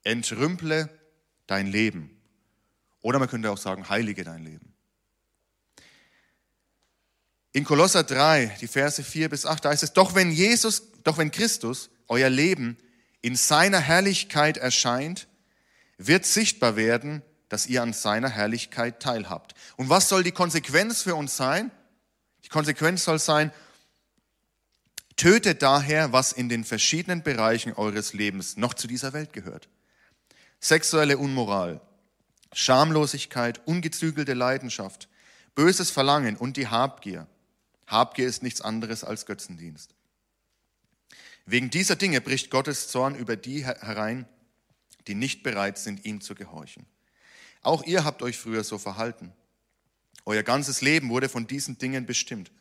Entrümple 0.04 0.90
dein 1.48 1.68
Leben. 1.68 2.10
Oder 3.02 3.20
man 3.20 3.30
könnte 3.30 3.50
auch 3.50 3.58
sagen, 3.58 3.88
heilige 3.88 4.26
dein 4.26 4.44
Leben. 4.44 4.74
In 7.54 7.64
Kolosser 7.64 8.04
3, 8.04 8.58
die 8.60 8.68
Verse 8.68 9.02
4 9.02 9.30
bis 9.30 9.46
8, 9.46 9.64
da 9.64 9.70
heißt 9.70 9.84
es, 9.84 9.94
doch 9.94 10.14
wenn 10.14 10.32
Jesus, 10.32 10.92
doch 11.04 11.18
wenn 11.18 11.32
Christus, 11.32 11.90
euer 12.10 12.30
Leben, 12.30 12.78
in 13.22 13.38
seiner 13.38 13.80
Herrlichkeit 13.80 14.58
erscheint, 14.58 15.28
wird 16.08 16.26
sichtbar 16.26 16.76
werden, 16.76 17.22
dass 17.50 17.68
ihr 17.68 17.82
an 17.84 17.94
seiner 17.94 18.30
Herrlichkeit 18.30 19.00
teilhabt. 19.00 19.54
Und 19.78 19.90
was 19.90 20.10
soll 20.10 20.24
die 20.24 20.32
Konsequenz 20.32 21.04
für 21.04 21.16
uns 21.16 21.38
sein? 21.38 21.72
Die 22.46 22.50
Konsequenz 22.50 23.04
soll 23.04 23.20
sein, 23.20 23.52
tötet 25.16 25.62
daher, 25.62 26.12
was 26.12 26.32
in 26.32 26.50
den 26.50 26.64
verschiedenen 26.64 27.24
Bereichen 27.24 27.74
eures 27.74 28.14
Lebens 28.14 28.58
noch 28.58 28.74
zu 28.74 28.88
dieser 28.88 29.14
Welt 29.14 29.34
gehört. 29.34 29.70
Sexuelle 30.60 31.18
Unmoral, 31.18 31.82
Schamlosigkeit, 32.54 33.62
ungezügelte 33.66 34.34
Leidenschaft, 34.34 35.10
böses 35.56 35.92
Verlangen 35.92 36.36
und 36.36 36.58
die 36.58 36.68
Habgier. 36.68 37.28
Habgier 37.88 38.28
ist 38.28 38.44
nichts 38.44 38.62
anderes 38.62 39.04
als 39.04 39.26
Götzendienst. 39.26 39.94
Wegen 41.46 41.70
dieser 41.70 41.96
Dinge 41.96 42.22
bricht 42.22 42.50
Gottes 42.50 42.88
Zorn 42.88 43.16
über 43.16 43.36
die 43.36 43.66
herein, 43.66 44.26
die 45.08 45.16
nicht 45.16 45.44
bereit 45.44 45.78
sind, 45.78 46.06
ihm 46.06 46.22
zu 46.22 46.36
gehorchen. 46.36 46.86
Auch 47.62 47.84
ihr 47.84 48.04
habt 48.04 48.22
euch 48.22 48.38
früher 48.38 48.64
so 48.64 48.78
verhalten. 48.78 49.32
Euer 50.26 50.44
ganzes 50.44 50.82
Leben 50.82 51.10
wurde 51.10 51.30
von 51.30 51.48
diesen 51.48 51.78
Dingen 51.78 52.06
bestimmt. 52.06 52.52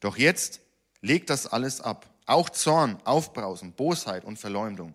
Doch 0.00 0.16
jetzt 0.16 0.60
legt 1.00 1.30
das 1.30 1.46
alles 1.46 1.80
ab. 1.80 2.08
Auch 2.26 2.50
Zorn, 2.50 2.98
Aufbrausen, 3.04 3.72
Bosheit 3.72 4.24
und 4.24 4.38
Verleumdung. 4.38 4.94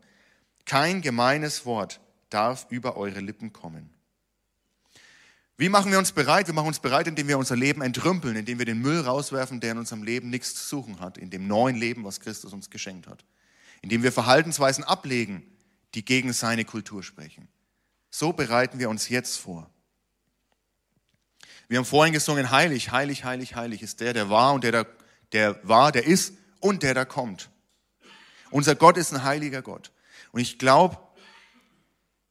Kein 0.65 1.01
gemeines 1.01 1.65
Wort 1.65 1.99
darf 2.29 2.67
über 2.69 2.97
eure 2.97 3.19
Lippen 3.19 3.53
kommen. 3.53 3.89
Wie 5.55 5.69
machen 5.69 5.91
wir 5.91 5.99
uns 5.99 6.11
bereit? 6.11 6.47
Wir 6.47 6.53
machen 6.53 6.67
uns 6.67 6.79
bereit, 6.79 7.07
indem 7.07 7.27
wir 7.27 7.37
unser 7.37 7.55
Leben 7.55 7.81
entrümpeln, 7.81 8.35
indem 8.35 8.57
wir 8.57 8.65
den 8.65 8.79
Müll 8.79 9.01
rauswerfen, 9.01 9.59
der 9.59 9.73
in 9.73 9.77
unserem 9.77 10.03
Leben 10.03 10.29
nichts 10.29 10.55
zu 10.55 10.65
suchen 10.65 10.99
hat, 10.99 11.17
in 11.17 11.29
dem 11.29 11.47
neuen 11.47 11.75
Leben, 11.75 12.03
was 12.03 12.19
Christus 12.19 12.53
uns 12.53 12.69
geschenkt 12.69 13.07
hat. 13.07 13.23
Indem 13.81 14.01
wir 14.01 14.11
Verhaltensweisen 14.11 14.83
ablegen, 14.83 15.43
die 15.93 16.05
gegen 16.05 16.33
seine 16.33 16.65
Kultur 16.65 17.03
sprechen. 17.03 17.47
So 18.09 18.33
bereiten 18.33 18.79
wir 18.79 18.89
uns 18.89 19.09
jetzt 19.09 19.37
vor. 19.37 19.69
Wir 21.67 21.77
haben 21.77 21.85
vorhin 21.85 22.13
gesungen, 22.13 22.51
heilig, 22.51 22.91
heilig, 22.91 23.23
heilig, 23.23 23.55
heilig 23.55 23.81
ist 23.81 23.99
der, 23.99 24.13
der 24.13 24.29
war 24.29 24.53
und 24.53 24.63
der, 24.63 24.71
der, 24.71 24.87
der 25.31 25.67
war, 25.67 25.91
der 25.91 26.05
ist 26.05 26.33
und 26.59 26.83
der 26.83 26.93
da 26.93 27.05
kommt. 27.05 27.49
Unser 28.51 28.75
Gott 28.75 28.97
ist 28.97 29.11
ein 29.13 29.23
heiliger 29.23 29.61
Gott. 29.61 29.91
Und 30.31 30.41
ich 30.41 30.59
glaube, 30.59 30.97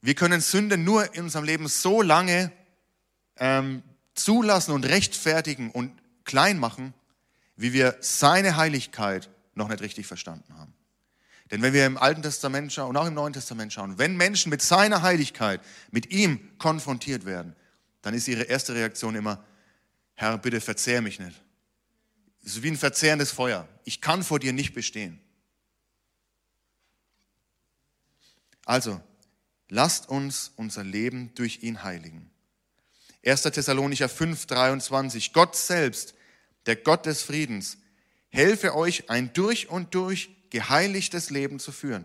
wir 0.01 0.15
können 0.15 0.41
Sünde 0.41 0.77
nur 0.77 1.15
in 1.15 1.25
unserem 1.25 1.45
Leben 1.45 1.67
so 1.69 2.03
lange 2.03 2.53
ähm, 3.37 3.83
zulassen 4.15 4.73
und 4.73 4.85
rechtfertigen 4.85 5.71
und 5.71 5.93
klein 6.25 6.59
machen, 6.59 6.95
wie 7.57 7.73
wir 7.73 7.97
seine 8.01 8.57
Heiligkeit 8.57 9.31
noch 9.55 9.69
nicht 9.69 9.81
richtig 9.81 10.07
verstanden 10.07 10.57
haben. 10.57 10.75
Denn 11.53 11.61
wenn 11.61 11.75
wir 11.75 11.85
im 11.85 11.99
Alten 11.99 12.23
Testament 12.23 12.73
schauen 12.73 12.89
und 12.89 12.97
auch 12.97 13.07
im 13.07 13.13
Neuen 13.13 13.35
Testament 13.35 13.75
schauen, 13.75 13.99
wenn 13.99 14.17
Menschen 14.17 14.49
mit 14.49 14.63
seiner 14.63 15.03
Heiligkeit, 15.03 15.61
mit 15.91 16.11
ihm 16.11 16.41
konfrontiert 16.59 17.27
werden, 17.27 17.55
dann 18.01 18.15
ist 18.15 18.27
ihre 18.27 18.45
erste 18.45 18.75
Reaktion 18.75 19.15
immer, 19.15 19.45
Herr, 20.15 20.39
bitte 20.39 20.63
verzehr 20.63 21.03
mich 21.03 21.21
nicht. 21.21 21.43
Es 22.43 22.57
ist 22.57 22.63
wie 22.63 22.71
ein 22.71 22.79
verzehrendes 22.79 23.33
Feuer. 23.33 23.69
Ich 23.85 24.01
kann 24.01 24.25
vor 24.25 24.39
dir 24.39 24.55
nicht 24.55 24.73
bestehen. 24.73 25.21
Also, 28.65 29.03
lasst 29.69 30.09
uns 30.09 30.53
unser 30.57 30.85
Leben 30.85 31.35
durch 31.35 31.63
ihn 31.63 31.83
heiligen. 31.85 32.31
1. 33.27 33.43
Thessalonicher 33.43 34.09
5, 34.09 34.47
23. 34.47 35.35
Gott 35.35 35.55
selbst, 35.55 36.15
der 36.65 36.77
Gott 36.77 37.05
des 37.05 37.23
Friedens, 37.23 37.77
helfe 38.31 38.75
euch 38.75 39.11
ein 39.11 39.35
durch 39.35 39.69
und 39.69 39.95
durch 39.95 40.31
geheiligtes 40.53 41.31
Leben 41.31 41.59
zu 41.59 41.73
führen. 41.73 42.05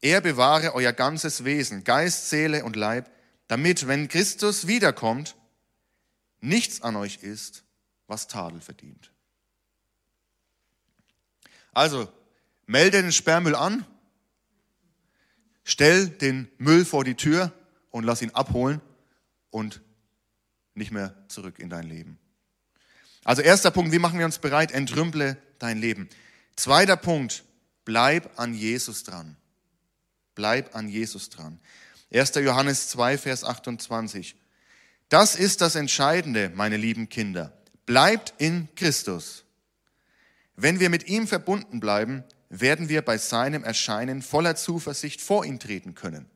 Er 0.00 0.20
bewahre 0.20 0.74
euer 0.74 0.92
ganzes 0.92 1.44
Wesen, 1.44 1.82
Geist, 1.82 2.30
Seele 2.30 2.64
und 2.64 2.76
Leib, 2.76 3.10
damit, 3.48 3.88
wenn 3.88 4.06
Christus 4.06 4.68
wiederkommt, 4.68 5.34
nichts 6.40 6.82
an 6.82 6.94
euch 6.94 7.16
ist, 7.22 7.64
was 8.06 8.28
Tadel 8.28 8.60
verdient. 8.60 9.10
Also, 11.72 12.08
melde 12.66 13.02
den 13.02 13.10
Sperrmüll 13.10 13.56
an, 13.56 13.84
stell 15.64 16.08
den 16.08 16.48
Müll 16.58 16.84
vor 16.84 17.02
die 17.02 17.16
Tür 17.16 17.52
und 17.90 18.04
lass 18.04 18.22
ihn 18.22 18.30
abholen 18.30 18.80
und 19.50 19.80
nicht 20.74 20.92
mehr 20.92 21.12
zurück 21.26 21.58
in 21.58 21.70
dein 21.70 21.88
Leben. 21.88 22.18
Also 23.24 23.42
erster 23.42 23.72
Punkt, 23.72 23.90
wie 23.90 23.98
machen 23.98 24.20
wir 24.20 24.26
uns 24.26 24.38
bereit? 24.38 24.70
Entrümple 24.70 25.36
dein 25.58 25.78
Leben. 25.78 26.08
Zweiter 26.56 26.96
Punkt, 26.96 27.44
bleib 27.84 28.38
an 28.38 28.54
Jesus 28.54 29.04
dran. 29.04 29.36
Bleib 30.34 30.74
an 30.74 30.88
Jesus 30.88 31.30
dran. 31.30 31.60
1. 32.12 32.34
Johannes 32.36 32.88
2, 32.88 33.18
Vers 33.18 33.44
28. 33.44 34.36
Das 35.08 35.36
ist 35.36 35.60
das 35.60 35.74
Entscheidende, 35.74 36.50
meine 36.54 36.76
lieben 36.76 37.08
Kinder. 37.08 37.56
Bleibt 37.84 38.34
in 38.38 38.68
Christus. 38.74 39.44
Wenn 40.56 40.80
wir 40.80 40.90
mit 40.90 41.06
ihm 41.06 41.28
verbunden 41.28 41.80
bleiben, 41.80 42.24
werden 42.48 42.88
wir 42.88 43.02
bei 43.02 43.18
seinem 43.18 43.62
Erscheinen 43.62 44.22
voller 44.22 44.56
Zuversicht 44.56 45.20
vor 45.20 45.44
ihn 45.44 45.60
treten 45.60 45.94
können. 45.94 46.26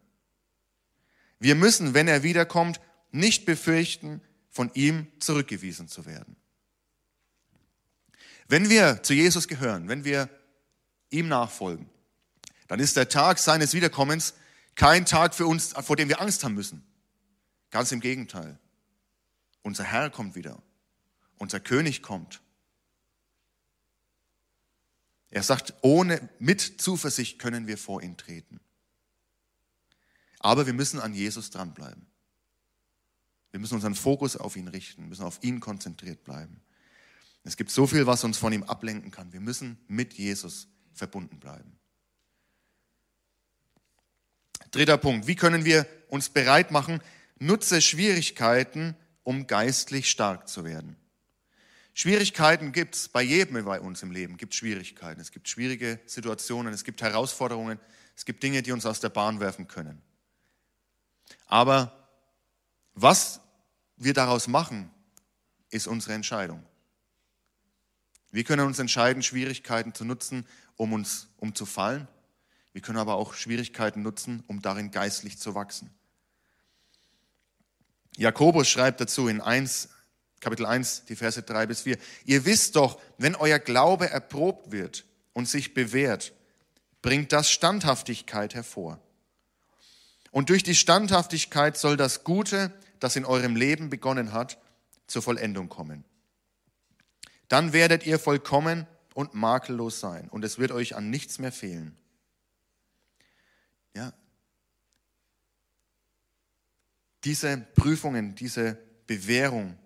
Wir 1.39 1.55
müssen, 1.55 1.95
wenn 1.95 2.09
er 2.09 2.23
wiederkommt, 2.23 2.81
nicht 3.11 3.47
befürchten, 3.47 4.21
von 4.51 4.71
ihm 4.75 5.07
zurückgewiesen 5.21 5.89
zu 5.89 6.07
werden. 6.07 6.37
Wenn 8.51 8.69
wir 8.69 9.01
zu 9.05 9.15
Jesus 9.15 9.47
gehören, 9.47 9.89
wenn 9.89 10.03
wir 10.03 10.29
ihm 11.11 11.29
nachfolgen, 11.29 11.89
dann 12.67 12.81
ist 12.81 12.97
der 12.97 13.09
Tag 13.09 13.39
seines 13.39 13.75
Wiederkommens 13.75 14.35
kein 14.75 15.07
Tag 15.07 15.37
für 15.37 15.47
uns, 15.47 15.73
vor 15.73 15.95
dem 15.95 16.09
wir 16.09 16.21
Angst 16.21 16.43
haben 16.43 16.55
müssen. 16.55 16.85
Ganz 17.71 17.93
im 17.93 18.01
Gegenteil. 18.01 18.59
Unser 19.63 19.85
Herr 19.85 20.11
kommt 20.11 20.35
wieder. 20.35 20.61
Unser 21.39 21.61
König 21.61 22.03
kommt. 22.03 22.41
Er 25.29 25.45
sagt, 25.45 25.75
ohne, 25.83 26.29
mit 26.41 26.61
Zuversicht 26.61 27.39
können 27.39 27.69
wir 27.69 27.79
vor 27.79 28.03
ihn 28.03 28.17
treten. 28.17 28.59
Aber 30.41 30.67
wir 30.67 30.75
müssen 30.75 30.99
an 30.99 31.15
Jesus 31.15 31.51
dranbleiben. 31.51 32.05
Wir 33.53 33.61
müssen 33.61 33.75
unseren 33.75 33.95
Fokus 33.95 34.37
auf 34.37 34.57
ihn 34.57 34.67
richten, 34.67 35.09
müssen 35.09 35.23
auf 35.23 35.39
ihn 35.43 35.61
konzentriert 35.61 36.25
bleiben. 36.25 36.61
Es 37.45 37.57
gibt 37.57 37.71
so 37.71 37.87
viel, 37.87 38.07
was 38.07 38.25
uns 38.25 38.39
von 38.39 38.53
ihm 38.53 38.63
ablenken 38.65 39.11
kann. 39.11 39.33
Wir 39.33 39.41
müssen 39.41 39.79
mit 39.89 40.15
Jesus 40.15 40.69
verbunden 40.93 41.39
bleiben. 41.41 41.79
Dritter 44.71 44.99
Punkt. 44.99 45.27
Wie 45.27 45.37
können 45.37 45.65
wir 45.65 45.87
uns 46.09 46.29
bereit 46.29 46.71
machen? 46.71 47.01
Nutze 47.39 47.81
Schwierigkeiten, 47.81 48.95
um 49.25 49.47
geistlich 49.47 50.11
stark 50.11 50.49
zu 50.49 50.65
werden. 50.65 50.97
Schwierigkeiten 51.95 52.73
gibt 52.73 52.95
es 52.95 53.09
bei 53.09 53.23
jedem 53.23 53.65
bei 53.65 53.81
uns 53.81 54.03
im 54.03 54.11
Leben. 54.11 54.37
gibt 54.37 54.55
Schwierigkeiten. 54.55 55.21
Es 55.21 55.33
gibt 55.33 55.49
schwierige 55.49 55.99
Situationen. 56.07 56.73
Es 56.73 56.85
gibt 56.85 57.03
Herausforderungen. 57.03 57.81
Es 58.17 58.25
gibt 58.25 58.43
Dinge, 58.43 58.63
die 58.63 58.73
uns 58.73 58.87
aus 58.87 59.01
der 59.01 59.09
Bahn 59.09 59.41
werfen 59.41 59.67
können. 59.67 60.01
Aber 61.47 62.09
was 62.95 63.41
wir 63.97 64.15
daraus 64.15 64.47
machen, 64.47 64.91
ist 65.71 65.87
unsere 65.87 66.15
Entscheidung. 66.15 66.63
Wir 68.33 68.45
können 68.45 68.67
uns 68.67 68.79
entscheiden, 68.79 69.23
Schwierigkeiten 69.23 69.95
zu 69.95 70.05
nutzen, 70.05 70.47
um 70.77 70.93
uns 70.93 71.29
um 71.39 71.55
zu 71.55 71.67
fallen. 71.67 72.07
Wir 72.73 72.83
können 72.83 72.99
aber 72.99 73.15
auch 73.15 73.35
Schwierigkeiten 73.35 74.03
nutzen, 74.03 74.45
um 74.47 74.63
darin 74.63 74.91
geistlich 74.91 75.39
zu 75.39 75.55
wachsen. 75.55 75.91
Jakobus 78.17 78.69
schreibt 78.69 79.01
dazu 79.01 79.29
in 79.29 79.41
1, 79.41 79.89
Kapitel 80.41 80.67
1, 80.67 81.05
die 81.07 81.17
Verse 81.17 81.43
3 81.43 81.67
bis 81.67 81.83
4. 81.83 81.99
Ihr 82.25 82.45
wisst 82.45 82.77
doch, 82.77 83.01
wenn 83.19 83.35
euer 83.35 83.59
Glaube 83.59 84.09
erprobt 84.09 84.71
wird 84.73 85.05
und 85.33 85.49
sich 85.49 85.75
bewährt, 85.75 86.33
bringt 87.03 87.33
das 87.33 87.51
Standhaftigkeit 87.51 88.55
hervor. 88.55 89.01
Und 90.31 90.51
durch 90.51 90.63
die 90.63 90.75
Standhaftigkeit 90.75 91.77
soll 91.77 91.97
das 91.97 92.25
Gute, 92.25 92.73
das 93.01 93.17
in 93.17 93.25
eurem 93.25 93.57
Leben 93.57 93.91
begonnen 93.91 94.33
hat, 94.33 94.59
zur 95.07 95.23
Vollendung 95.23 95.69
kommen. 95.69 96.05
Dann 97.51 97.73
werdet 97.73 98.07
ihr 98.07 98.21
vollkommen 98.21 98.87
und 99.13 99.35
makellos 99.35 99.99
sein 99.99 100.29
und 100.29 100.45
es 100.45 100.59
wird 100.61 100.71
euch 100.71 100.95
an 100.95 101.11
nichts 101.11 101.41
mehr 101.41 101.51
fehlen. 101.51 101.97
Ja. 103.93 104.13
Diese 107.25 107.59
Prüfungen, 107.75 108.37
diese 108.37 108.79
Bewährung 109.09 109.77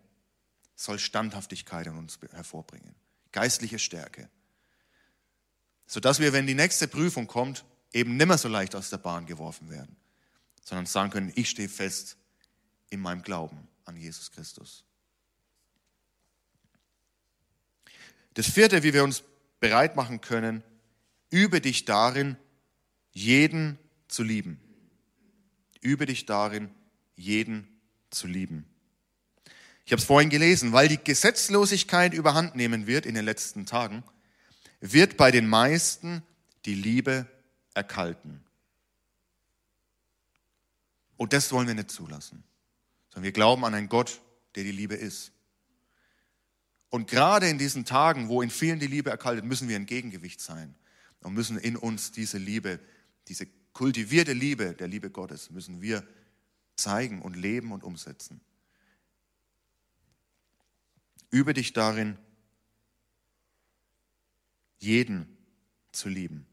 soll 0.76 0.98
Standhaftigkeit 0.98 1.86
in 1.86 1.96
uns 1.96 2.18
hervorbringen, 2.32 2.94
geistliche 3.32 3.78
Stärke, 3.78 4.28
sodass 5.86 6.20
wir, 6.20 6.34
wenn 6.34 6.46
die 6.46 6.54
nächste 6.54 6.86
Prüfung 6.86 7.26
kommt, 7.26 7.64
eben 7.94 8.18
nimmer 8.18 8.36
so 8.36 8.48
leicht 8.48 8.74
aus 8.74 8.90
der 8.90 8.98
Bahn 8.98 9.24
geworfen 9.24 9.70
werden, 9.70 9.96
sondern 10.62 10.84
sagen 10.84 11.08
können, 11.08 11.32
ich 11.34 11.48
stehe 11.48 11.70
fest 11.70 12.18
in 12.90 13.00
meinem 13.00 13.22
Glauben 13.22 13.68
an 13.86 13.96
Jesus 13.96 14.30
Christus. 14.30 14.84
Das 18.34 18.50
vierte, 18.50 18.82
wie 18.82 18.92
wir 18.92 19.04
uns 19.04 19.22
bereit 19.60 19.96
machen 19.96 20.20
können, 20.20 20.62
übe 21.30 21.60
dich 21.60 21.84
darin, 21.84 22.36
jeden 23.12 23.78
zu 24.08 24.22
lieben. 24.22 24.60
Übe 25.80 26.06
dich 26.06 26.26
darin, 26.26 26.70
jeden 27.16 27.68
zu 28.10 28.26
lieben. 28.26 28.66
Ich 29.86 29.92
habe 29.92 30.00
es 30.00 30.06
vorhin 30.06 30.30
gelesen, 30.30 30.72
weil 30.72 30.88
die 30.88 31.02
Gesetzlosigkeit 31.02 32.14
überhand 32.14 32.56
nehmen 32.56 32.86
wird 32.86 33.06
in 33.06 33.14
den 33.14 33.24
letzten 33.24 33.66
Tagen, 33.66 34.02
wird 34.80 35.16
bei 35.16 35.30
den 35.30 35.46
meisten 35.46 36.22
die 36.64 36.74
Liebe 36.74 37.26
erkalten. 37.74 38.42
Und 41.16 41.32
das 41.32 41.52
wollen 41.52 41.66
wir 41.66 41.74
nicht 41.74 41.90
zulassen, 41.90 42.42
sondern 43.10 43.24
wir 43.24 43.32
glauben 43.32 43.64
an 43.64 43.74
einen 43.74 43.88
Gott, 43.88 44.20
der 44.54 44.64
die 44.64 44.72
Liebe 44.72 44.94
ist. 44.94 45.32
Und 46.94 47.10
gerade 47.10 47.48
in 47.48 47.58
diesen 47.58 47.84
Tagen, 47.84 48.28
wo 48.28 48.40
in 48.40 48.50
vielen 48.50 48.78
die 48.78 48.86
Liebe 48.86 49.10
erkaltet, 49.10 49.44
müssen 49.44 49.68
wir 49.68 49.74
ein 49.74 49.84
Gegengewicht 49.84 50.40
sein 50.40 50.76
und 51.22 51.34
müssen 51.34 51.58
in 51.58 51.76
uns 51.76 52.12
diese 52.12 52.38
Liebe, 52.38 52.78
diese 53.26 53.48
kultivierte 53.72 54.32
Liebe 54.32 54.74
der 54.74 54.86
Liebe 54.86 55.10
Gottes, 55.10 55.50
müssen 55.50 55.82
wir 55.82 56.06
zeigen 56.76 57.20
und 57.20 57.34
leben 57.34 57.72
und 57.72 57.82
umsetzen. 57.82 58.40
Übe 61.32 61.52
dich 61.52 61.72
darin, 61.72 62.16
jeden 64.78 65.36
zu 65.90 66.08
lieben. 66.08 66.46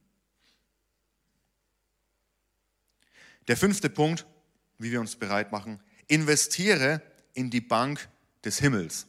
Der 3.48 3.58
fünfte 3.58 3.92
Punkt, 3.92 4.26
wie 4.80 4.90
wir 4.90 5.02
uns 5.02 5.16
bereit 5.18 5.52
machen, 5.52 5.80
investiere 6.08 7.00
in 7.36 7.52
die 7.52 7.62
Bank 7.62 8.10
des 8.44 8.58
Himmels. 8.58 9.06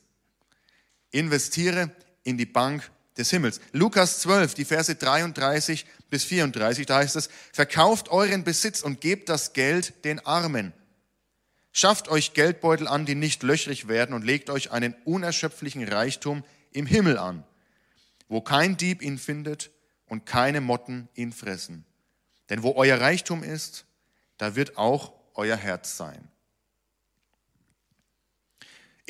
Investiere 1.13 1.91
in 2.25 2.37
die 2.37 2.47
Bank 2.47 2.91
des 3.17 3.31
Himmels. 3.31 3.61
Lukas 3.73 4.21
12, 4.21 4.55
die 4.55 4.65
Verse 4.65 4.95
33 4.95 5.87
bis 6.11 6.25
34, 6.25 6.87
da 6.87 6.99
heißt 6.99 7.17
es, 7.17 7.29
verkauft 7.53 8.09
euren 8.09 8.45
Besitz 8.45 8.83
und 8.83 9.01
gebt 9.01 9.29
das 9.29 9.53
Geld 9.53 10.05
den 10.05 10.25
Armen. 10.27 10.73
Schafft 11.73 12.09
euch 12.09 12.35
Geldbeutel 12.35 12.87
an, 12.87 13.07
die 13.07 13.15
nicht 13.15 13.43
löchrig 13.43 13.89
werden 13.89 14.15
und 14.15 14.25
legt 14.25 14.51
euch 14.51 14.73
einen 14.73 14.95
unerschöpflichen 15.05 15.89
Reichtum 15.89 16.45
im 16.73 16.87
Himmel 16.87 17.19
an, 17.19 17.45
wo 18.29 18.41
kein 18.41 18.77
Dieb 18.77 19.03
ihn 19.03 19.19
findet 19.19 19.71
und 20.07 20.27
keine 20.27 20.61
Motten 20.61 21.09
ihn 21.15 21.33
fressen. 21.33 21.85
Denn 22.51 22.63
wo 22.63 22.75
euer 22.75 23.01
Reichtum 23.01 23.43
ist, 23.43 23.87
da 24.37 24.55
wird 24.55 24.77
auch 24.77 25.13
euer 25.35 25.57
Herz 25.57 25.97
sein. 25.97 26.29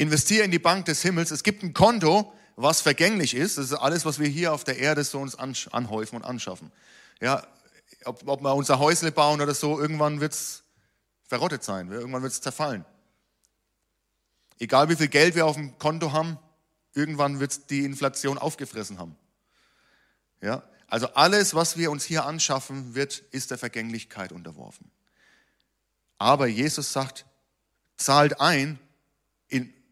Investiere 0.03 0.45
in 0.45 0.51
die 0.51 0.59
Bank 0.59 0.85
des 0.87 1.03
Himmels. 1.03 1.31
Es 1.31 1.43
gibt 1.43 1.63
ein 1.63 1.73
Konto, 1.73 2.33
was 2.57 2.81
vergänglich 2.81 3.35
ist. 3.35 3.59
Das 3.59 3.67
ist 3.67 3.73
alles, 3.73 4.05
was 4.05 4.19
wir 4.19 4.29
hier 4.29 4.53
auf 4.53 4.65
der 4.65 4.79
Erde 4.79 5.05
so 5.05 5.19
uns 5.19 5.37
anhäufen 5.37 6.17
und 6.17 6.25
anschaffen. 6.25 6.73
Ja, 7.21 7.47
ob, 8.05 8.27
ob 8.27 8.43
wir 8.43 8.55
unser 8.55 8.79
Häusle 8.79 9.13
bauen 9.13 9.41
oder 9.41 9.55
so, 9.55 9.81
irgendwann 9.81 10.21
wird 10.21 10.33
es 10.33 10.63
verrottet 11.27 11.65
sein. 11.65 11.91
Irgendwann 11.91 12.23
wird 12.23 12.33
es 12.33 12.41
zerfallen. 12.41 12.85
Egal 14.59 14.89
wie 14.89 14.97
viel 14.97 15.09
Geld 15.09 15.35
wir 15.35 15.47
auf 15.47 15.57
dem 15.57 15.79
Konto 15.79 16.13
haben, 16.13 16.39
irgendwann 16.95 17.41
wird 17.41 17.53
es 17.53 17.67
die 17.67 17.85
Inflation 17.85 18.39
aufgefressen 18.39 18.99
haben. 18.99 19.17
Ja, 20.41 20.63
also 20.89 21.09
alles, 21.15 21.55
was 21.55 21.77
wir 21.79 21.91
uns 21.91 22.05
hier 22.05 22.27
anschaffen, 22.27 22.95
wird, 22.95 23.19
ist 23.31 23.51
der 23.51 23.59
Vergänglichkeit 23.59 24.31
unterworfen. 24.31 24.91
Aber 26.19 26.47
Jesus 26.47 26.93
sagt, 26.93 27.25
zahlt 27.97 28.41
ein 28.41 28.59
in, 28.59 28.79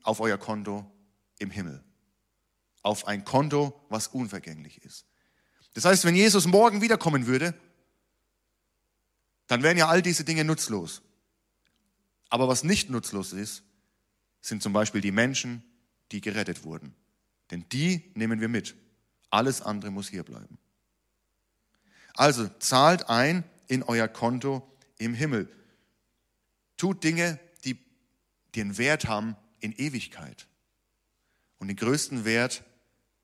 auf 0.03 0.21
euer 0.21 0.39
Konto 0.39 0.91
im 1.39 1.51
Himmel. 1.51 1.83
Auf 2.83 3.07
ein 3.07 3.25
Konto, 3.25 3.79
was 3.89 4.09
unvergänglich 4.09 4.83
ist. 4.85 5.07
Das 5.75 5.85
heißt, 5.85 6.05
wenn 6.05 6.15
Jesus 6.15 6.47
morgen 6.47 6.81
wiederkommen 6.81 7.27
würde, 7.27 7.55
dann 9.47 9.63
wären 9.63 9.77
ja 9.77 9.89
all 9.89 10.03
diese 10.03 10.25
Dinge 10.25 10.45
nutzlos. 10.45 11.03
Aber 12.29 12.49
was 12.49 12.65
nicht 12.65 12.91
nutzlos 12.91 13.33
ist, 13.33 13.63
sind 14.41 14.63
zum 14.63 14.73
Beispiel 14.73 15.01
die 15.01 15.13
Menschen, 15.13 15.63
die 16.13 16.21
gerettet 16.21 16.65
wurden. 16.65 16.95
Denn 17.51 17.69
die 17.71 18.11
nehmen 18.15 18.41
wir 18.41 18.49
mit. 18.49 18.77
Alles 19.29 19.61
andere 19.61 19.91
muss 19.91 20.09
hier 20.09 20.23
bleiben. 20.23 20.59
Also 22.15 22.49
zahlt 22.59 23.09
ein 23.09 23.45
in 23.69 23.83
euer 23.83 24.09
Konto 24.09 24.67
im 24.99 25.15
Himmel. 25.15 25.49
Tut 26.77 27.05
Dinge, 27.05 27.39
die 27.65 27.79
den 28.55 28.79
Wert 28.79 29.07
haben, 29.07 29.37
in 29.61 29.73
Ewigkeit. 29.73 30.46
Und 31.59 31.68
den 31.68 31.77
größten 31.77 32.25
Wert 32.25 32.64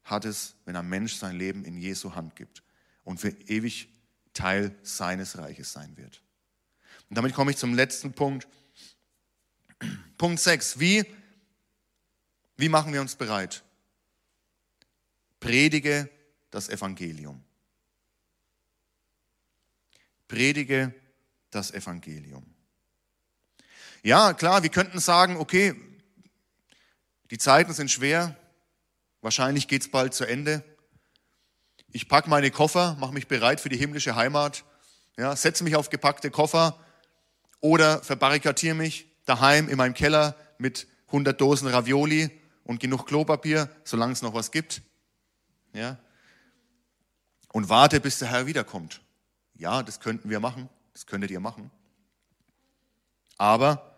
hat 0.05 0.25
es, 0.25 0.55
wenn 0.65 0.77
ein 0.77 0.89
Mensch 0.89 1.15
sein 1.15 1.37
Leben 1.37 1.65
in 1.65 1.77
Jesu 1.77 2.15
Hand 2.15 2.37
gibt 2.37 2.63
und 3.05 3.19
für 3.19 3.31
ewig 3.49 3.89
Teil 4.33 4.77
seines 4.83 5.39
Reiches 5.39 5.73
sein 5.73 5.97
wird. 5.97 6.23
Und 7.09 7.17
damit 7.17 7.35
komme 7.35 7.51
ich 7.51 7.57
zum 7.57 7.75
letzten 7.75 8.13
Punkt. 8.13 8.47
Punkt 10.19 10.41
6. 10.41 10.79
Wie, 10.79 11.05
wie 12.57 12.69
machen 12.69 12.93
wir 12.93 13.01
uns 13.01 13.17
bereit? 13.17 13.65
Predige 15.41 16.11
das 16.51 16.69
Evangelium. 16.69 17.43
Predige 20.29 20.95
das 21.51 21.71
Evangelium. 21.71 22.45
Ja, 24.03 24.35
klar, 24.35 24.63
wir 24.63 24.71
könnten 24.71 25.01
sagen, 25.01 25.37
okay, 25.37 25.75
die 27.31 27.39
Zeiten 27.39 27.73
sind 27.73 27.91
schwer. 27.91 28.37
Wahrscheinlich 29.21 29.69
geht 29.69 29.83
es 29.83 29.91
bald 29.91 30.15
zu 30.15 30.25
Ende. 30.25 30.63
Ich 31.93 32.09
packe 32.09 32.31
meine 32.31 32.51
Koffer, 32.51 32.97
mache 33.01 33.15
mich 33.15 33.27
bereit 33.27 33.61
für 33.61 33.69
die 33.69 33.79
himmlische 33.79 34.17
Heimat, 34.17 34.65
ja, 35.17 35.35
setze 35.35 35.65
mich 35.65 35.77
auf 35.77 35.89
gepackte 35.89 36.31
Koffer 36.31 36.79
oder 37.61 38.03
verbarrikadiere 38.03 38.75
mich 38.75 39.07
daheim 39.25 39.69
in 39.69 39.79
meinem 39.79 39.95
Keller 39.95 40.37
mit 40.59 40.87
100 41.07 41.41
Dosen 41.41 41.69
Ravioli 41.69 42.31
und 42.65 42.81
genug 42.81 43.07
Klopapier, 43.07 43.71
solange 43.85 44.13
es 44.13 44.23
noch 44.23 44.35
was 44.35 44.51
gibt. 44.51 44.83
Ja, 45.73 45.99
und 47.57 47.71
warte, 47.71 48.01
bis 48.01 48.19
der 48.19 48.29
Herr 48.29 48.47
wiederkommt. 48.47 49.01
Ja, 49.55 49.83
das 49.83 50.01
könnten 50.01 50.29
wir 50.29 50.41
machen, 50.41 50.69
das 50.93 51.07
könntet 51.07 51.31
ihr 51.31 51.41
machen. 51.41 51.71
Aber 53.39 53.97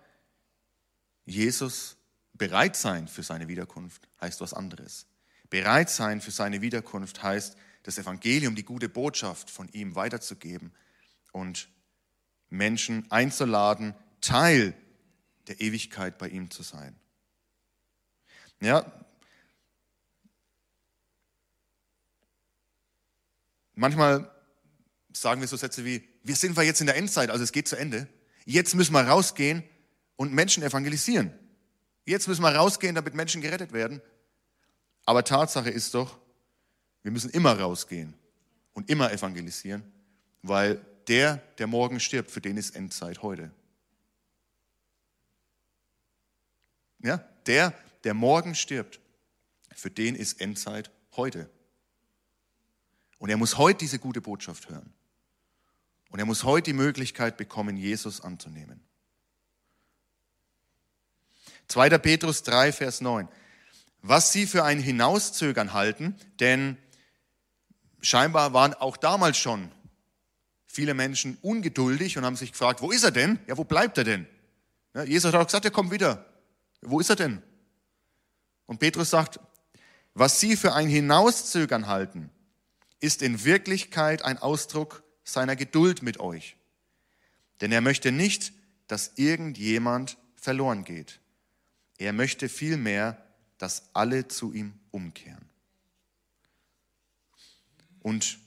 Jesus 1.27 1.98
Bereit 2.39 2.77
sein 2.77 3.09
für 3.09 3.23
seine 3.23 3.49
Wiederkunft 3.49 4.09
heißt 4.21 4.41
was 4.41 4.55
anderes. 4.55 5.07
Bereit 5.51 5.91
sein 5.91 6.21
für 6.21 6.31
seine 6.31 6.61
Wiederkunft 6.61 7.23
heißt, 7.23 7.57
das 7.83 7.99
Evangelium, 7.99 8.55
die 8.55 8.65
gute 8.65 8.89
Botschaft 8.89 9.51
von 9.51 9.69
ihm 9.71 9.95
weiterzugeben 9.95 10.73
und 11.33 11.69
Menschen 12.51 13.11
einzuladen, 13.11 13.95
Teil 14.21 14.75
der 15.47 15.61
Ewigkeit 15.61 16.19
bei 16.19 16.29
ihm 16.29 16.51
zu 16.51 16.63
sein. 16.63 16.95
Ja, 18.61 18.93
manchmal 23.75 24.31
sagen 25.13 25.41
wir 25.41 25.49
so 25.49 25.57
Sätze 25.57 25.85
wie, 25.85 26.07
wir 26.23 26.37
sind 26.37 26.57
wir 26.57 26.65
jetzt 26.65 26.81
in 26.81 26.87
der 26.87 26.97
Endzeit, 26.97 27.31
also 27.31 27.43
es 27.43 27.53
geht 27.53 27.69
zu 27.69 27.77
Ende. 27.77 28.09
Jetzt 28.45 28.75
müssen 28.75 28.93
wir 28.93 29.03
rausgehen 29.03 29.63
und 30.17 30.33
Menschen 30.33 30.63
evangelisieren. 30.63 31.33
Jetzt 32.09 32.27
müssen 32.27 32.41
wir 32.41 32.57
rausgehen, 32.57 32.95
damit 32.95 33.13
Menschen 33.13 33.43
gerettet 33.43 33.75
werden. 33.75 34.01
Aber 35.05 35.25
Tatsache 35.25 35.69
ist 35.69 35.93
doch, 35.93 36.17
wir 37.03 37.13
müssen 37.13 37.29
immer 37.29 37.61
rausgehen 37.61 38.15
und 38.73 38.89
immer 38.89 39.13
evangelisieren, 39.13 39.83
weil 40.41 40.81
der, 41.07 41.37
der 41.59 41.67
morgen 41.67 42.01
stirbt, 42.01 42.31
für 42.31 42.41
den 42.41 42.57
ist 42.57 42.75
Endzeit 42.75 43.21
heute. 43.21 43.51
Ja, 47.01 47.19
der, 47.45 47.75
der 48.05 48.15
morgen 48.15 48.55
stirbt, 48.55 49.01
für 49.75 49.91
den 49.91 50.15
ist 50.15 50.41
Endzeit 50.41 50.91
heute. 51.15 51.51
Und 53.19 53.29
er 53.29 53.37
muss 53.37 53.59
heute 53.59 53.81
diese 53.81 53.99
gute 53.99 54.23
Botschaft 54.23 54.71
hören. 54.71 54.95
Und 56.09 56.21
er 56.21 56.25
muss 56.25 56.43
heute 56.45 56.71
die 56.71 56.77
Möglichkeit 56.77 57.37
bekommen, 57.37 57.77
Jesus 57.77 58.23
anzunehmen. 58.23 58.88
2. 61.69 61.99
Petrus 61.99 62.43
3, 62.43 62.73
Vers 62.73 63.01
9. 63.01 63.29
Was 64.03 64.33
sie 64.33 64.47
für 64.47 64.65
ein 64.65 64.81
Hinauszögern 64.81 65.73
halten, 65.73 66.17
denn 66.41 66.77
scheinbar 68.01 68.53
waren 68.53 68.75
auch 68.75 68.97
damals 68.97 69.39
schon 69.39 69.71
viele 70.67 70.95
Menschen 70.95 71.37
ungeduldig 71.43 72.17
und 72.17 72.25
haben 72.25 72.37
sich 72.37 72.53
gefragt, 72.53 72.81
wo 72.83 72.91
ist 72.91 73.05
er 73.05 73.11
denn? 73.11 73.39
Ja, 73.47 73.57
wo 73.57 73.65
bleibt 73.65 73.99
er 73.99 74.05
denn? 74.05 74.27
Ja, 74.95 75.03
Jesus 75.03 75.33
hat 75.33 75.41
auch 75.41 75.47
gesagt, 75.47 75.65
er 75.65 75.71
kommt 75.71 75.91
wieder. 75.91 76.25
Wo 76.81 77.01
ist 77.01 77.11
er 77.11 77.17
denn? 77.17 77.43
Und 78.67 78.79
Petrus 78.79 79.11
sagt, 79.11 79.41
was 80.15 80.41
sie 80.41 80.57
für 80.57 80.75
ein 80.75 80.89
Hinauszögern 80.89 81.87
halten, 81.87 82.31
ist 83.01 83.23
in 83.23 83.45
Wirklichkeit 83.45 84.23
ein 84.25 84.39
Ausdruck 84.39 85.03
seiner 85.25 85.57
Geduld 85.57 86.03
mit 86.03 86.21
euch. 86.21 86.57
Denn 87.61 87.73
er 87.73 87.81
möchte 87.81 88.13
nicht, 88.13 88.53
dass 88.87 89.13
irgendjemand 89.17 90.17
verloren 90.37 90.85
geht. 90.85 91.21
Er 91.99 92.13
möchte 92.13 92.49
vielmehr, 92.49 93.23
dass 93.59 93.91
alle 93.93 94.29
zu 94.29 94.53
ihm 94.53 94.73
umkehren. 94.93 95.49
Und 98.01 98.39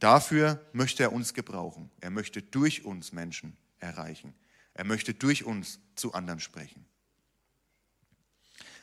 dafür 0.00 0.60
möchte 0.72 1.04
er 1.04 1.12
uns 1.12 1.32
gebrauchen. 1.32 1.90
Er 2.00 2.10
möchte 2.10 2.42
durch 2.42 2.84
uns 2.84 3.12
Menschen 3.12 3.56
erreichen. 3.78 4.34
Er 4.74 4.84
möchte 4.84 5.14
durch 5.14 5.44
uns 5.44 5.78
zu 5.94 6.12
anderen 6.12 6.40
sprechen. 6.40 6.84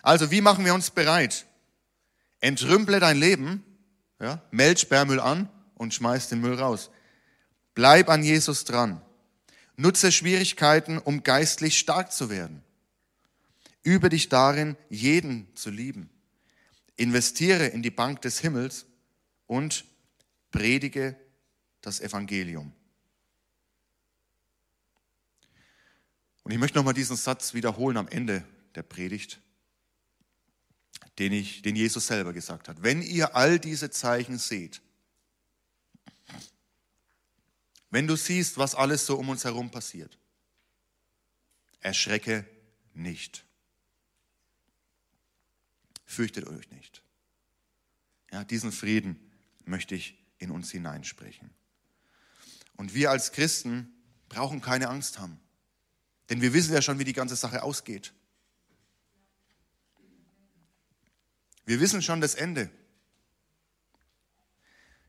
Also, 0.02 0.32
wie 0.32 0.42
machen 0.42 0.66
wir 0.66 0.74
uns 0.74 0.92
bereit? 0.92 1.46
Entrümple 2.40 3.00
dein 3.00 3.18
Leben, 3.18 3.64
ja, 4.20 4.42
meld 4.52 4.80
Sperrmüll 4.80 5.20
an 5.20 5.50
und 5.76 5.94
schmeiß 5.94 6.30
den 6.30 6.42
Müll 6.42 6.56
raus. 6.56 6.90
Bleib 7.74 8.10
an 8.10 8.24
Jesus 8.24 8.66
dran. 8.66 9.02
Nutze 9.78 10.12
Schwierigkeiten, 10.12 11.00
um 11.00 11.24
geistlich 11.24 11.78
stark 11.78 12.12
zu 12.12 12.30
werden. 12.30 12.65
Übe 13.86 14.10
dich 14.10 14.30
darin, 14.30 14.76
jeden 14.90 15.56
zu 15.56 15.70
lieben. 15.70 16.10
Investiere 16.98 17.68
in 17.68 17.84
die 17.84 17.92
Bank 17.92 18.22
des 18.24 18.40
Himmels 18.40 18.88
und 19.46 19.86
predige 20.50 21.16
das 21.82 22.02
Evangelium. 22.02 22.74
Und 26.44 26.52
ich 26.52 26.58
möchte 26.58 26.80
nochmal 26.80 26.96
diesen 26.96 27.16
Satz 27.16 27.54
wiederholen 27.54 27.98
am 27.98 28.08
Ende 28.08 28.44
der 28.74 28.82
Predigt, 28.82 29.40
den, 31.20 31.32
ich, 31.32 31.62
den 31.62 31.76
Jesus 31.76 32.08
selber 32.08 32.34
gesagt 32.34 32.68
hat. 32.68 32.82
Wenn 32.82 33.04
ihr 33.04 33.36
all 33.36 33.60
diese 33.60 33.92
Zeichen 33.92 34.40
seht, 34.40 34.82
wenn 37.92 38.08
du 38.08 38.16
siehst, 38.16 38.58
was 38.58 38.74
alles 38.74 39.06
so 39.06 39.16
um 39.16 39.30
uns 39.30 39.44
herum 39.44 39.70
passiert, 39.70 40.18
erschrecke 41.82 42.46
nicht. 42.96 43.46
Fürchtet 46.16 46.48
euch 46.48 46.72
nicht. 46.72 47.04
Ja, 48.32 48.46
diesen 48.46 48.72
Frieden 48.72 49.20
möchte 49.66 49.96
ich 49.96 50.18
in 50.38 50.50
uns 50.50 50.72
hineinsprechen. 50.72 51.50
Und 52.78 52.94
wir 52.94 53.12
als 53.12 53.34
Christen 53.34 53.94
brauchen 54.30 54.62
keine 54.62 54.88
Angst 54.88 55.20
haben. 55.20 55.38
Denn 56.30 56.40
wir 56.42 56.54
wissen 56.54 56.74
ja 56.74 56.82
schon, 56.82 57.00
wie 57.00 57.04
die 57.04 57.12
ganze 57.12 57.36
Sache 57.36 57.64
ausgeht. 57.64 58.14
Wir 61.66 61.82
wissen 61.82 62.02
schon 62.02 62.22
das 62.22 62.36
Ende. 62.36 62.70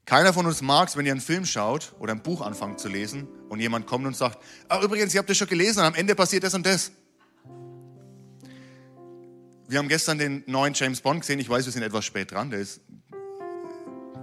Keiner 0.06 0.32
von 0.32 0.44
uns 0.46 0.60
mag 0.60 0.88
es, 0.88 0.96
wenn 0.96 1.06
ihr 1.06 1.12
einen 1.12 1.20
Film 1.20 1.46
schaut 1.46 1.94
oder 2.00 2.14
ein 2.14 2.22
Buch 2.24 2.40
anfangt 2.40 2.80
zu 2.80 2.88
lesen 2.88 3.28
und 3.48 3.60
jemand 3.60 3.86
kommt 3.86 4.06
und 4.06 4.16
sagt, 4.16 4.42
ah, 4.68 4.82
übrigens, 4.82 5.14
ihr 5.14 5.20
habt 5.20 5.30
das 5.30 5.36
schon 5.36 5.46
gelesen, 5.46 5.78
und 5.78 5.86
am 5.86 5.94
Ende 5.94 6.16
passiert 6.16 6.42
das 6.42 6.54
und 6.54 6.66
das. 6.66 6.90
Wir 9.68 9.78
haben 9.78 9.88
gestern 9.88 10.18
den 10.18 10.44
neuen 10.46 10.74
James 10.74 11.00
Bond 11.00 11.20
gesehen. 11.20 11.40
Ich 11.40 11.48
weiß, 11.48 11.64
wir 11.64 11.72
sind 11.72 11.82
etwas 11.82 12.04
spät 12.04 12.32
dran. 12.32 12.50
Der 12.50 12.60
ist 12.60 12.80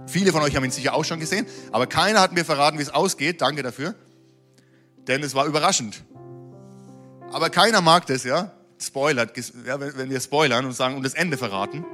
Viele 0.06 0.32
von 0.32 0.42
euch 0.42 0.54
haben 0.54 0.64
ihn 0.64 0.70
sicher 0.70 0.94
auch 0.94 1.04
schon 1.04 1.20
gesehen, 1.20 1.46
aber 1.72 1.86
keiner 1.86 2.20
hat 2.20 2.32
mir 2.32 2.44
verraten, 2.44 2.78
wie 2.78 2.82
es 2.82 2.90
ausgeht. 2.90 3.40
Danke 3.40 3.62
dafür. 3.62 3.94
Denn 5.06 5.22
es 5.22 5.34
war 5.34 5.46
überraschend. 5.46 6.04
Aber 7.30 7.50
keiner 7.50 7.80
mag 7.80 8.06
das, 8.06 8.24
ja. 8.24 8.52
Spoilert, 8.78 9.36
ja, 9.66 9.80
wenn 9.80 10.10
wir 10.10 10.20
spoilern 10.20 10.66
und 10.66 10.72
sagen 10.72 10.96
und 10.96 11.04
das 11.04 11.14
Ende 11.14 11.38
verraten. 11.38 11.84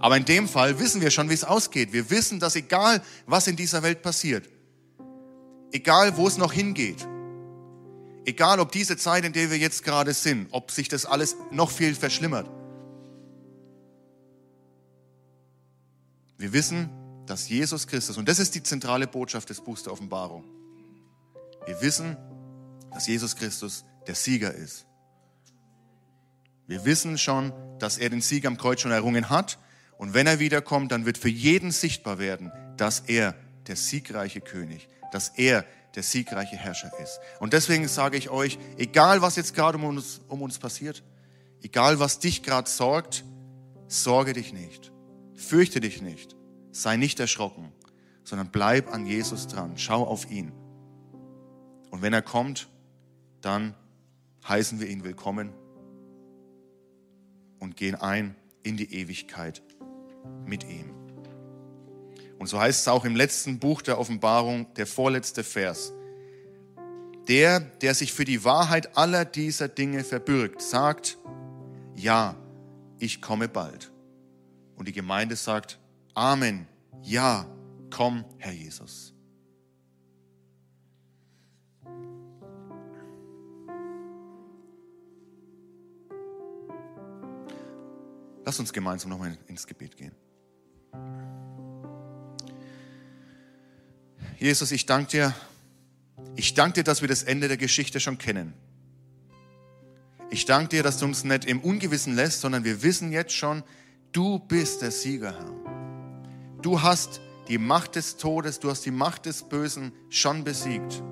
Aber 0.00 0.16
in 0.16 0.24
dem 0.24 0.48
Fall 0.48 0.78
wissen 0.78 1.00
wir 1.00 1.10
schon, 1.10 1.28
wie 1.28 1.34
es 1.34 1.44
ausgeht. 1.44 1.92
Wir 1.92 2.10
wissen, 2.10 2.40
dass 2.40 2.56
egal, 2.56 3.02
was 3.26 3.46
in 3.46 3.56
dieser 3.56 3.82
Welt 3.82 4.02
passiert, 4.02 4.48
egal, 5.70 6.16
wo 6.16 6.26
es 6.26 6.38
noch 6.38 6.52
hingeht, 6.52 7.06
egal, 8.24 8.58
ob 8.60 8.72
diese 8.72 8.96
Zeit, 8.96 9.24
in 9.24 9.32
der 9.32 9.50
wir 9.50 9.58
jetzt 9.58 9.84
gerade 9.84 10.12
sind, 10.12 10.48
ob 10.50 10.70
sich 10.70 10.88
das 10.88 11.04
alles 11.04 11.36
noch 11.50 11.70
viel 11.70 11.94
verschlimmert, 11.94 12.48
wir 16.38 16.52
wissen, 16.52 16.88
dass 17.26 17.48
Jesus 17.48 17.86
Christus, 17.86 18.16
und 18.16 18.28
das 18.28 18.38
ist 18.38 18.54
die 18.54 18.62
zentrale 18.62 19.06
Botschaft 19.06 19.50
des 19.50 19.60
Buchs 19.60 19.82
der 19.82 19.92
Offenbarung, 19.92 20.44
wir 21.66 21.80
wissen, 21.82 22.16
dass 22.92 23.06
Jesus 23.06 23.36
Christus 23.36 23.84
der 24.06 24.14
Sieger 24.14 24.54
ist. 24.54 24.86
Wir 26.66 26.84
wissen 26.84 27.18
schon, 27.18 27.52
dass 27.78 27.98
er 27.98 28.10
den 28.10 28.20
Sieg 28.20 28.46
am 28.46 28.56
Kreuz 28.56 28.80
schon 28.80 28.90
errungen 28.90 29.30
hat. 29.30 29.58
Und 29.98 30.14
wenn 30.14 30.26
er 30.26 30.38
wiederkommt, 30.38 30.92
dann 30.92 31.06
wird 31.06 31.18
für 31.18 31.28
jeden 31.28 31.70
sichtbar 31.70 32.18
werden, 32.18 32.52
dass 32.76 33.00
er 33.00 33.34
der 33.66 33.76
siegreiche 33.76 34.40
König, 34.40 34.88
dass 35.12 35.30
er 35.30 35.64
der 35.94 36.02
siegreiche 36.02 36.56
Herrscher 36.56 36.92
ist. 37.02 37.20
Und 37.40 37.52
deswegen 37.52 37.88
sage 37.88 38.16
ich 38.16 38.30
euch, 38.30 38.58
egal 38.76 39.22
was 39.22 39.36
jetzt 39.36 39.54
gerade 39.54 39.78
um 39.78 39.84
uns, 39.84 40.20
um 40.28 40.42
uns 40.42 40.58
passiert, 40.58 41.02
egal 41.62 41.98
was 41.98 42.18
dich 42.18 42.42
gerade 42.42 42.70
sorgt, 42.70 43.24
sorge 43.88 44.34
dich 44.34 44.52
nicht, 44.52 44.92
fürchte 45.38 45.80
dich 45.80 46.02
nicht, 46.02 46.36
Sei 46.70 46.96
nicht 46.96 47.18
erschrocken, 47.18 47.72
sondern 48.24 48.50
bleib 48.50 48.92
an 48.92 49.06
Jesus 49.06 49.46
dran. 49.46 49.78
Schau 49.78 50.04
auf 50.04 50.30
ihn. 50.30 50.52
Und 51.90 52.02
wenn 52.02 52.12
er 52.12 52.22
kommt, 52.22 52.68
dann 53.40 53.74
heißen 54.46 54.78
wir 54.78 54.88
ihn 54.88 55.02
willkommen 55.02 55.52
und 57.58 57.76
gehen 57.76 57.94
ein 57.94 58.36
in 58.62 58.76
die 58.76 58.92
Ewigkeit 58.94 59.62
mit 60.44 60.64
ihm. 60.64 60.90
Und 62.38 62.46
so 62.46 62.60
heißt 62.60 62.82
es 62.82 62.88
auch 62.88 63.04
im 63.04 63.16
letzten 63.16 63.58
Buch 63.58 63.82
der 63.82 63.98
Offenbarung, 63.98 64.72
der 64.74 64.86
vorletzte 64.86 65.42
Vers. 65.42 65.92
Der, 67.26 67.60
der 67.60 67.94
sich 67.94 68.12
für 68.12 68.24
die 68.24 68.44
Wahrheit 68.44 68.96
aller 68.96 69.24
dieser 69.24 69.68
Dinge 69.68 70.04
verbürgt, 70.04 70.62
sagt, 70.62 71.18
ja, 71.96 72.36
ich 72.98 73.20
komme 73.20 73.48
bald. 73.48 73.90
Und 74.78 74.86
die 74.86 74.92
Gemeinde 74.92 75.36
sagt, 75.36 75.78
Amen. 76.14 76.66
Ja, 77.02 77.46
komm, 77.90 78.24
Herr 78.38 78.52
Jesus. 78.52 79.12
Lass 88.44 88.58
uns 88.58 88.72
gemeinsam 88.72 89.10
nochmal 89.10 89.36
ins 89.46 89.66
Gebet 89.66 89.96
gehen. 89.96 90.12
Jesus, 94.38 94.72
ich 94.72 94.86
danke 94.86 95.10
dir. 95.10 95.34
Ich 96.34 96.54
danke 96.54 96.74
dir, 96.74 96.84
dass 96.84 97.00
wir 97.00 97.08
das 97.08 97.24
Ende 97.24 97.48
der 97.48 97.58
Geschichte 97.58 98.00
schon 98.00 98.16
kennen. 98.16 98.54
Ich 100.30 100.46
danke 100.46 100.68
dir, 100.68 100.82
dass 100.82 100.98
du 100.98 101.04
uns 101.04 101.24
nicht 101.24 101.44
im 101.44 101.60
Ungewissen 101.60 102.14
lässt, 102.14 102.40
sondern 102.40 102.64
wir 102.64 102.82
wissen 102.82 103.12
jetzt 103.12 103.34
schon, 103.34 103.62
du 104.12 104.38
bist 104.38 104.82
der 104.82 104.90
Sieger, 104.90 105.32
Herr. 105.32 105.54
Du 106.62 106.82
hast 106.82 107.20
die 107.48 107.58
Macht 107.58 107.96
des 107.96 108.16
Todes, 108.16 108.58
du 108.60 108.70
hast 108.70 108.84
die 108.84 108.90
Macht 108.90 109.26
des 109.26 109.42
Bösen 109.42 109.92
schon 110.10 110.44
besiegt. 110.44 111.02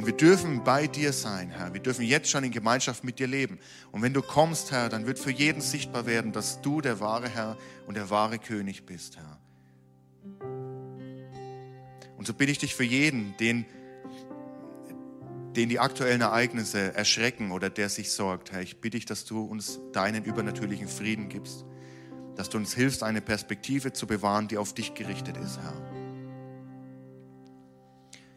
Und 0.00 0.06
wir 0.06 0.16
dürfen 0.16 0.64
bei 0.64 0.86
dir 0.86 1.12
sein, 1.12 1.50
Herr. 1.50 1.74
Wir 1.74 1.82
dürfen 1.82 2.06
jetzt 2.06 2.30
schon 2.30 2.42
in 2.42 2.52
Gemeinschaft 2.52 3.04
mit 3.04 3.18
dir 3.18 3.26
leben. 3.26 3.58
Und 3.92 4.00
wenn 4.00 4.14
du 4.14 4.22
kommst, 4.22 4.70
Herr, 4.70 4.88
dann 4.88 5.04
wird 5.04 5.18
für 5.18 5.30
jeden 5.30 5.60
sichtbar 5.60 6.06
werden, 6.06 6.32
dass 6.32 6.62
du 6.62 6.80
der 6.80 7.00
wahre 7.00 7.28
Herr 7.28 7.58
und 7.86 7.98
der 7.98 8.08
wahre 8.08 8.38
König 8.38 8.86
bist, 8.86 9.18
Herr. 9.18 9.38
Und 12.16 12.26
so 12.26 12.32
bitte 12.32 12.52
ich 12.52 12.58
dich 12.58 12.74
für 12.74 12.84
jeden, 12.84 13.36
den, 13.40 13.66
den 15.60 15.68
die 15.68 15.78
aktuellen 15.78 16.20
Ereignisse 16.20 16.94
erschrecken 16.94 17.52
oder 17.52 17.70
der 17.70 17.88
sich 17.88 18.10
sorgt, 18.12 18.52
Herr, 18.52 18.62
ich 18.62 18.80
bitte 18.80 18.96
dich, 18.96 19.06
dass 19.06 19.24
du 19.24 19.42
uns 19.42 19.78
deinen 19.92 20.24
übernatürlichen 20.24 20.88
Frieden 20.88 21.28
gibst 21.28 21.64
dass 22.40 22.48
du 22.48 22.56
uns 22.56 22.72
hilfst, 22.72 23.02
eine 23.02 23.20
Perspektive 23.20 23.92
zu 23.92 24.06
bewahren, 24.06 24.48
die 24.48 24.56
auf 24.56 24.72
dich 24.72 24.94
gerichtet 24.94 25.36
ist, 25.36 25.58
Herr. 25.58 25.74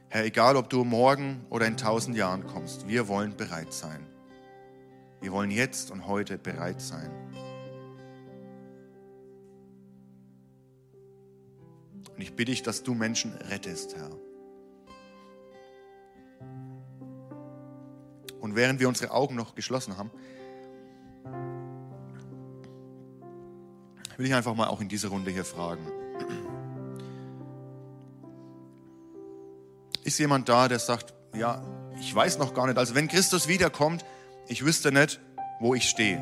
Herr, 0.10 0.26
egal 0.26 0.58
ob 0.58 0.70
du 0.70 0.84
morgen 0.84 1.46
oder 1.50 1.66
in 1.68 1.78
tausend 1.78 2.18
Jahren 2.18 2.46
kommst, 2.46 2.86
wir 2.90 3.08
wollen 3.08 3.38
bereit 3.38 3.72
sein. 3.72 4.06
Wir 5.22 5.32
wollen 5.32 5.52
jetzt 5.52 5.90
und 5.90 6.06
heute 6.06 6.38
bereit 6.38 6.82
sein. 6.82 7.10
Und 12.14 12.22
ich 12.22 12.36
bitte 12.36 12.52
dich, 12.52 12.62
dass 12.62 12.84
du 12.84 12.94
Menschen 12.94 13.32
rettest, 13.50 13.96
Herr. 13.96 14.12
Und 18.44 18.58
während 18.58 18.82
wir 18.82 18.90
unsere 18.90 19.12
Augen 19.12 19.36
noch 19.36 19.56
geschlossen 19.56 19.96
haben, 19.96 20.12
will 24.18 24.26
ich 24.26 24.34
einfach 24.34 24.54
mal 24.54 24.68
auch 24.68 24.82
in 24.82 24.90
dieser 24.90 25.08
Runde 25.08 25.32
hier 25.32 25.46
fragen. 25.46 25.88
Ist 30.04 30.20
jemand 30.20 30.50
da, 30.50 30.68
der 30.68 30.80
sagt, 30.80 31.14
ja, 31.34 31.64
ich 31.98 32.14
weiß 32.14 32.38
noch 32.38 32.54
gar 32.54 32.68
nicht, 32.68 32.78
also 32.78 32.96
wenn 32.96 33.08
Christus 33.08 33.48
wiederkommt, 33.48 34.04
ich 34.50 34.66
wüsste 34.66 34.92
nicht, 34.92 35.22
wo 35.62 35.74
ich 35.74 35.88
stehe. 35.88 36.22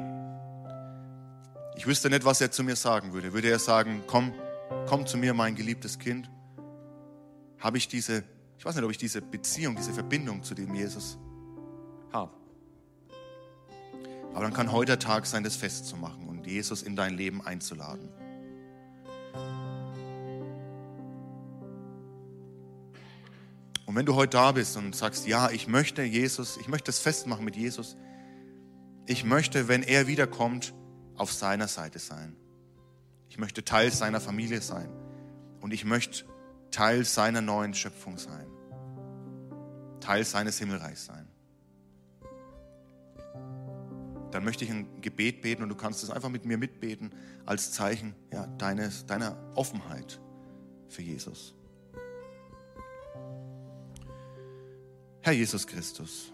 Ich 1.76 1.88
wüsste 1.88 2.12
nicht, 2.12 2.24
was 2.24 2.40
er 2.40 2.52
zu 2.52 2.64
mir 2.64 2.76
sagen 2.76 3.14
würde. 3.14 3.34
Würde 3.34 3.50
er 3.50 3.58
sagen, 3.58 4.04
komm, 4.06 4.32
komm 4.86 5.08
zu 5.08 5.18
mir, 5.18 5.34
mein 5.34 5.56
geliebtes 5.56 5.98
Kind? 5.98 6.30
Habe 7.58 7.80
ich 7.80 7.88
diese, 7.88 8.24
ich 8.60 8.66
weiß 8.66 8.76
nicht, 8.76 8.86
ob 8.86 8.92
ich 8.92 9.00
diese 9.00 9.24
Beziehung, 9.24 9.76
diese 9.76 9.92
Verbindung 9.92 10.44
zu 10.44 10.54
dem 10.54 10.76
Jesus 10.76 11.18
habe. 12.14 12.32
Aber 14.34 14.44
dann 14.44 14.54
kann 14.54 14.72
heute 14.72 14.94
der 14.94 15.00
Tag 15.00 15.26
sein, 15.26 15.44
das 15.44 15.56
festzumachen 15.56 16.28
und 16.28 16.48
Jesus 16.48 16.84
in 16.84 16.96
dein 16.96 17.16
Leben 17.16 17.42
einzuladen. 17.42 18.10
Und 23.86 23.96
wenn 23.98 24.06
du 24.06 24.16
heute 24.16 24.38
da 24.38 24.54
bist 24.54 24.78
und 24.78 24.96
sagst, 24.96 25.28
ja, 25.28 25.50
ich 25.50 25.68
möchte 25.68 26.02
Jesus, 26.02 26.58
ich 26.58 26.70
möchte 26.70 26.92
es 26.92 27.00
festmachen 27.00 27.44
mit 27.44 27.58
Jesus, 27.58 27.98
ich 29.06 29.26
möchte, 29.26 29.68
wenn 29.68 29.84
er 29.84 30.08
wiederkommt, 30.08 30.74
auf 31.18 31.34
seiner 31.34 31.68
Seite 31.68 32.00
sein. 32.00 32.36
Ich 33.28 33.38
möchte 33.38 33.64
Teil 33.64 33.92
seiner 33.92 34.20
Familie 34.20 34.62
sein 34.62 34.90
und 35.60 35.74
ich 35.74 35.86
möchte 35.86 36.26
Teil 36.72 37.06
seiner 37.06 37.42
neuen 37.42 37.74
Schöpfung 37.74 38.18
sein, 38.18 38.48
Teil 40.00 40.26
seines 40.26 40.58
Himmelreichs 40.58 41.06
sein. 41.06 41.31
Dann 44.32 44.46
möchte 44.46 44.64
ich 44.64 44.72
ein 44.72 45.02
Gebet 45.02 45.42
beten 45.42 45.62
und 45.62 45.70
du 45.70 45.76
kannst 45.76 46.04
es 46.04 46.10
einfach 46.10 46.30
mit 46.30 46.46
mir 46.46 46.58
mitbeten 46.58 47.12
als 47.46 47.72
Zeichen 47.72 48.16
ja, 48.32 48.48
deines, 48.48 49.06
deiner 49.06 49.38
Offenheit 49.56 50.20
für 50.88 51.02
Jesus. 51.02 51.54
Herr 55.22 55.34
Jesus 55.34 55.68
Christus, 55.68 56.32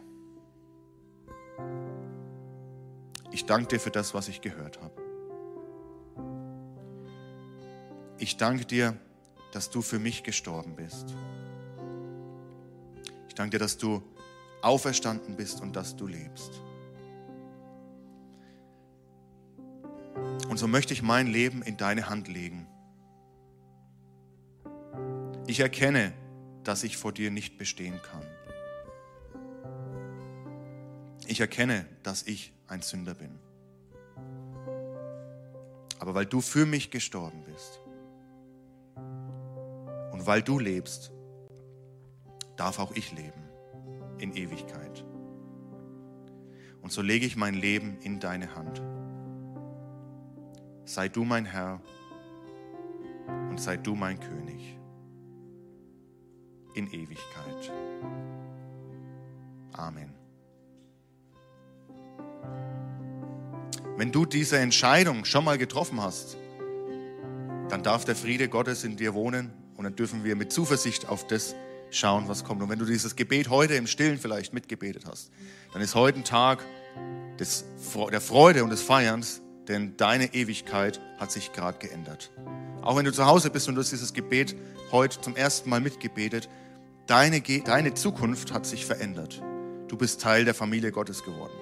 ich 3.32 3.46
danke 3.46 3.68
dir 3.68 3.80
für 3.80 3.92
das, 3.92 4.14
was 4.14 4.30
ich 4.30 4.42
gehört 4.42 4.80
habe. 4.82 5.02
Ich 8.20 8.38
danke 8.38 8.66
dir, 8.66 8.98
dass 9.52 9.70
du 9.70 9.82
für 9.82 10.00
mich 10.00 10.24
gestorben 10.24 10.76
bist. 10.76 11.16
Ich 13.28 13.36
danke 13.36 13.52
dir, 13.52 13.60
dass 13.60 13.78
du 13.78 14.02
auferstanden 14.62 15.36
bist 15.36 15.62
und 15.62 15.76
dass 15.76 15.96
du 15.96 16.08
lebst. 16.08 16.62
Und 20.58 20.62
so 20.62 20.68
möchte 20.68 20.92
ich 20.92 21.04
mein 21.04 21.28
Leben 21.28 21.62
in 21.62 21.78
deine 21.78 22.10
Hand 22.10 22.28
legen. 22.28 22.66
Ich 25.46 25.60
erkenne, 25.60 26.14
dass 26.64 26.84
ich 26.84 26.98
vor 26.98 27.12
dir 27.12 27.30
nicht 27.30 27.60
bestehen 27.60 28.02
kann. 28.02 28.24
Ich 31.28 31.42
erkenne, 31.42 31.86
dass 32.02 32.24
ich 32.24 32.54
ein 32.68 32.82
Sünder 32.82 33.14
bin. 33.14 33.38
Aber 36.00 36.16
weil 36.16 36.26
du 36.26 36.42
für 36.42 36.66
mich 36.66 36.90
gestorben 36.90 37.44
bist 37.44 37.80
und 40.12 40.26
weil 40.26 40.42
du 40.42 40.58
lebst, 40.58 41.12
darf 42.56 42.80
auch 42.80 42.94
ich 42.94 43.12
leben 43.12 43.44
in 44.18 44.34
Ewigkeit. 44.34 45.06
Und 46.82 46.92
so 46.92 47.04
lege 47.04 47.28
ich 47.28 47.36
mein 47.36 47.54
Leben 47.54 48.00
in 48.02 48.20
deine 48.20 48.56
Hand. 48.56 48.82
Sei 50.88 51.10
du 51.10 51.26
mein 51.26 51.44
Herr 51.44 51.82
und 53.50 53.60
sei 53.60 53.76
du 53.76 53.94
mein 53.94 54.18
König 54.22 54.78
in 56.76 56.88
Ewigkeit. 56.88 57.74
Amen. 59.74 60.14
Wenn 63.98 64.14
du 64.14 64.26
diese 64.26 64.60
Entscheidung 64.60 65.26
schon 65.26 65.44
mal 65.44 65.58
getroffen 65.58 66.02
hast, 66.02 66.38
dann 67.68 67.84
darf 67.84 68.06
der 68.06 68.16
Friede 68.16 68.48
Gottes 68.48 68.86
in 68.86 68.96
dir 68.96 69.14
wohnen 69.14 69.52
und 69.76 69.84
dann 69.84 69.96
dürfen 69.98 70.24
wir 70.24 70.38
mit 70.38 70.54
Zuversicht 70.54 71.10
auf 71.10 71.28
das 71.28 71.54
schauen, 71.92 72.30
was 72.30 72.46
kommt. 72.46 72.62
Und 72.62 72.70
wenn 72.70 72.80
du 72.80 72.86
dieses 72.86 73.18
Gebet 73.18 73.50
heute 73.50 73.74
im 73.74 73.88
Stillen 73.88 74.18
vielleicht 74.18 74.54
mitgebetet 74.54 75.04
hast, 75.06 75.32
dann 75.74 75.82
ist 75.82 75.96
heute 75.96 76.20
ein 76.20 76.24
Tag 76.24 76.64
des, 77.38 77.66
der 78.10 78.22
Freude 78.22 78.64
und 78.64 78.70
des 78.70 78.82
Feierns, 78.82 79.42
denn 79.68 79.98
deine 79.98 80.34
Ewigkeit 80.34 81.02
hat 81.20 81.32
sich 81.32 81.54
gerade 81.54 81.78
geändert. 81.80 82.32
Auch 82.82 82.96
wenn 82.96 83.06
du 83.06 83.12
zu 83.12 83.26
Hause 83.26 83.50
bist 83.50 83.68
und 83.68 83.76
du 83.76 83.82
hast 83.82 83.92
dieses 83.92 84.14
Gebet 84.14 84.56
heute 84.92 85.20
zum 85.20 85.36
ersten 85.36 85.70
Mal 85.70 85.82
mitgebetet, 85.82 86.50
deine, 87.06 87.42
deine 87.42 87.94
Zukunft 87.94 88.54
hat 88.54 88.66
sich 88.66 88.86
verändert. 88.86 89.42
Du 89.88 89.98
bist 89.98 90.22
Teil 90.22 90.46
der 90.46 90.54
Familie 90.54 90.92
Gottes 90.92 91.24
geworden. 91.24 91.54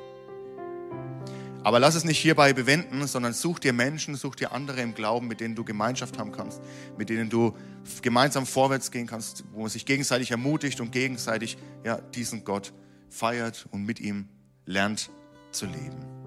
Aber 1.64 1.80
lass 1.80 1.96
es 1.96 2.04
nicht 2.04 2.20
hierbei 2.20 2.54
bewenden, 2.54 3.08
sondern 3.08 3.34
such 3.34 3.58
dir 3.58 3.74
Menschen, 3.74 4.16
such 4.16 4.36
dir 4.36 4.52
andere 4.52 4.82
im 4.82 4.94
Glauben, 4.94 5.28
mit 5.28 5.40
denen 5.40 5.56
du 5.56 5.64
Gemeinschaft 5.64 6.20
haben 6.20 6.32
kannst, 6.32 6.62
mit 6.96 7.10
denen 7.10 7.28
du 7.28 7.56
gemeinsam 8.04 8.46
vorwärts 8.46 8.92
gehen 8.92 9.08
kannst, 9.08 9.46
wo 9.52 9.62
man 9.62 9.70
sich 9.70 9.88
gegenseitig 9.88 10.30
ermutigt 10.30 10.80
und 10.80 10.92
gegenseitig 10.92 11.58
ja, 11.84 11.98
diesen 11.98 12.44
Gott 12.44 12.72
feiert 13.10 13.66
und 13.72 13.84
mit 13.84 14.00
ihm 14.00 14.30
lernt 14.68 15.10
zu 15.52 15.66
leben. 15.66 16.25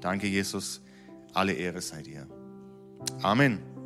Danke, 0.00 0.26
Jesus. 0.26 0.82
Alle 1.34 1.52
Ehre 1.52 1.80
sei 1.80 2.02
dir. 2.02 2.26
Amen. 3.22 3.77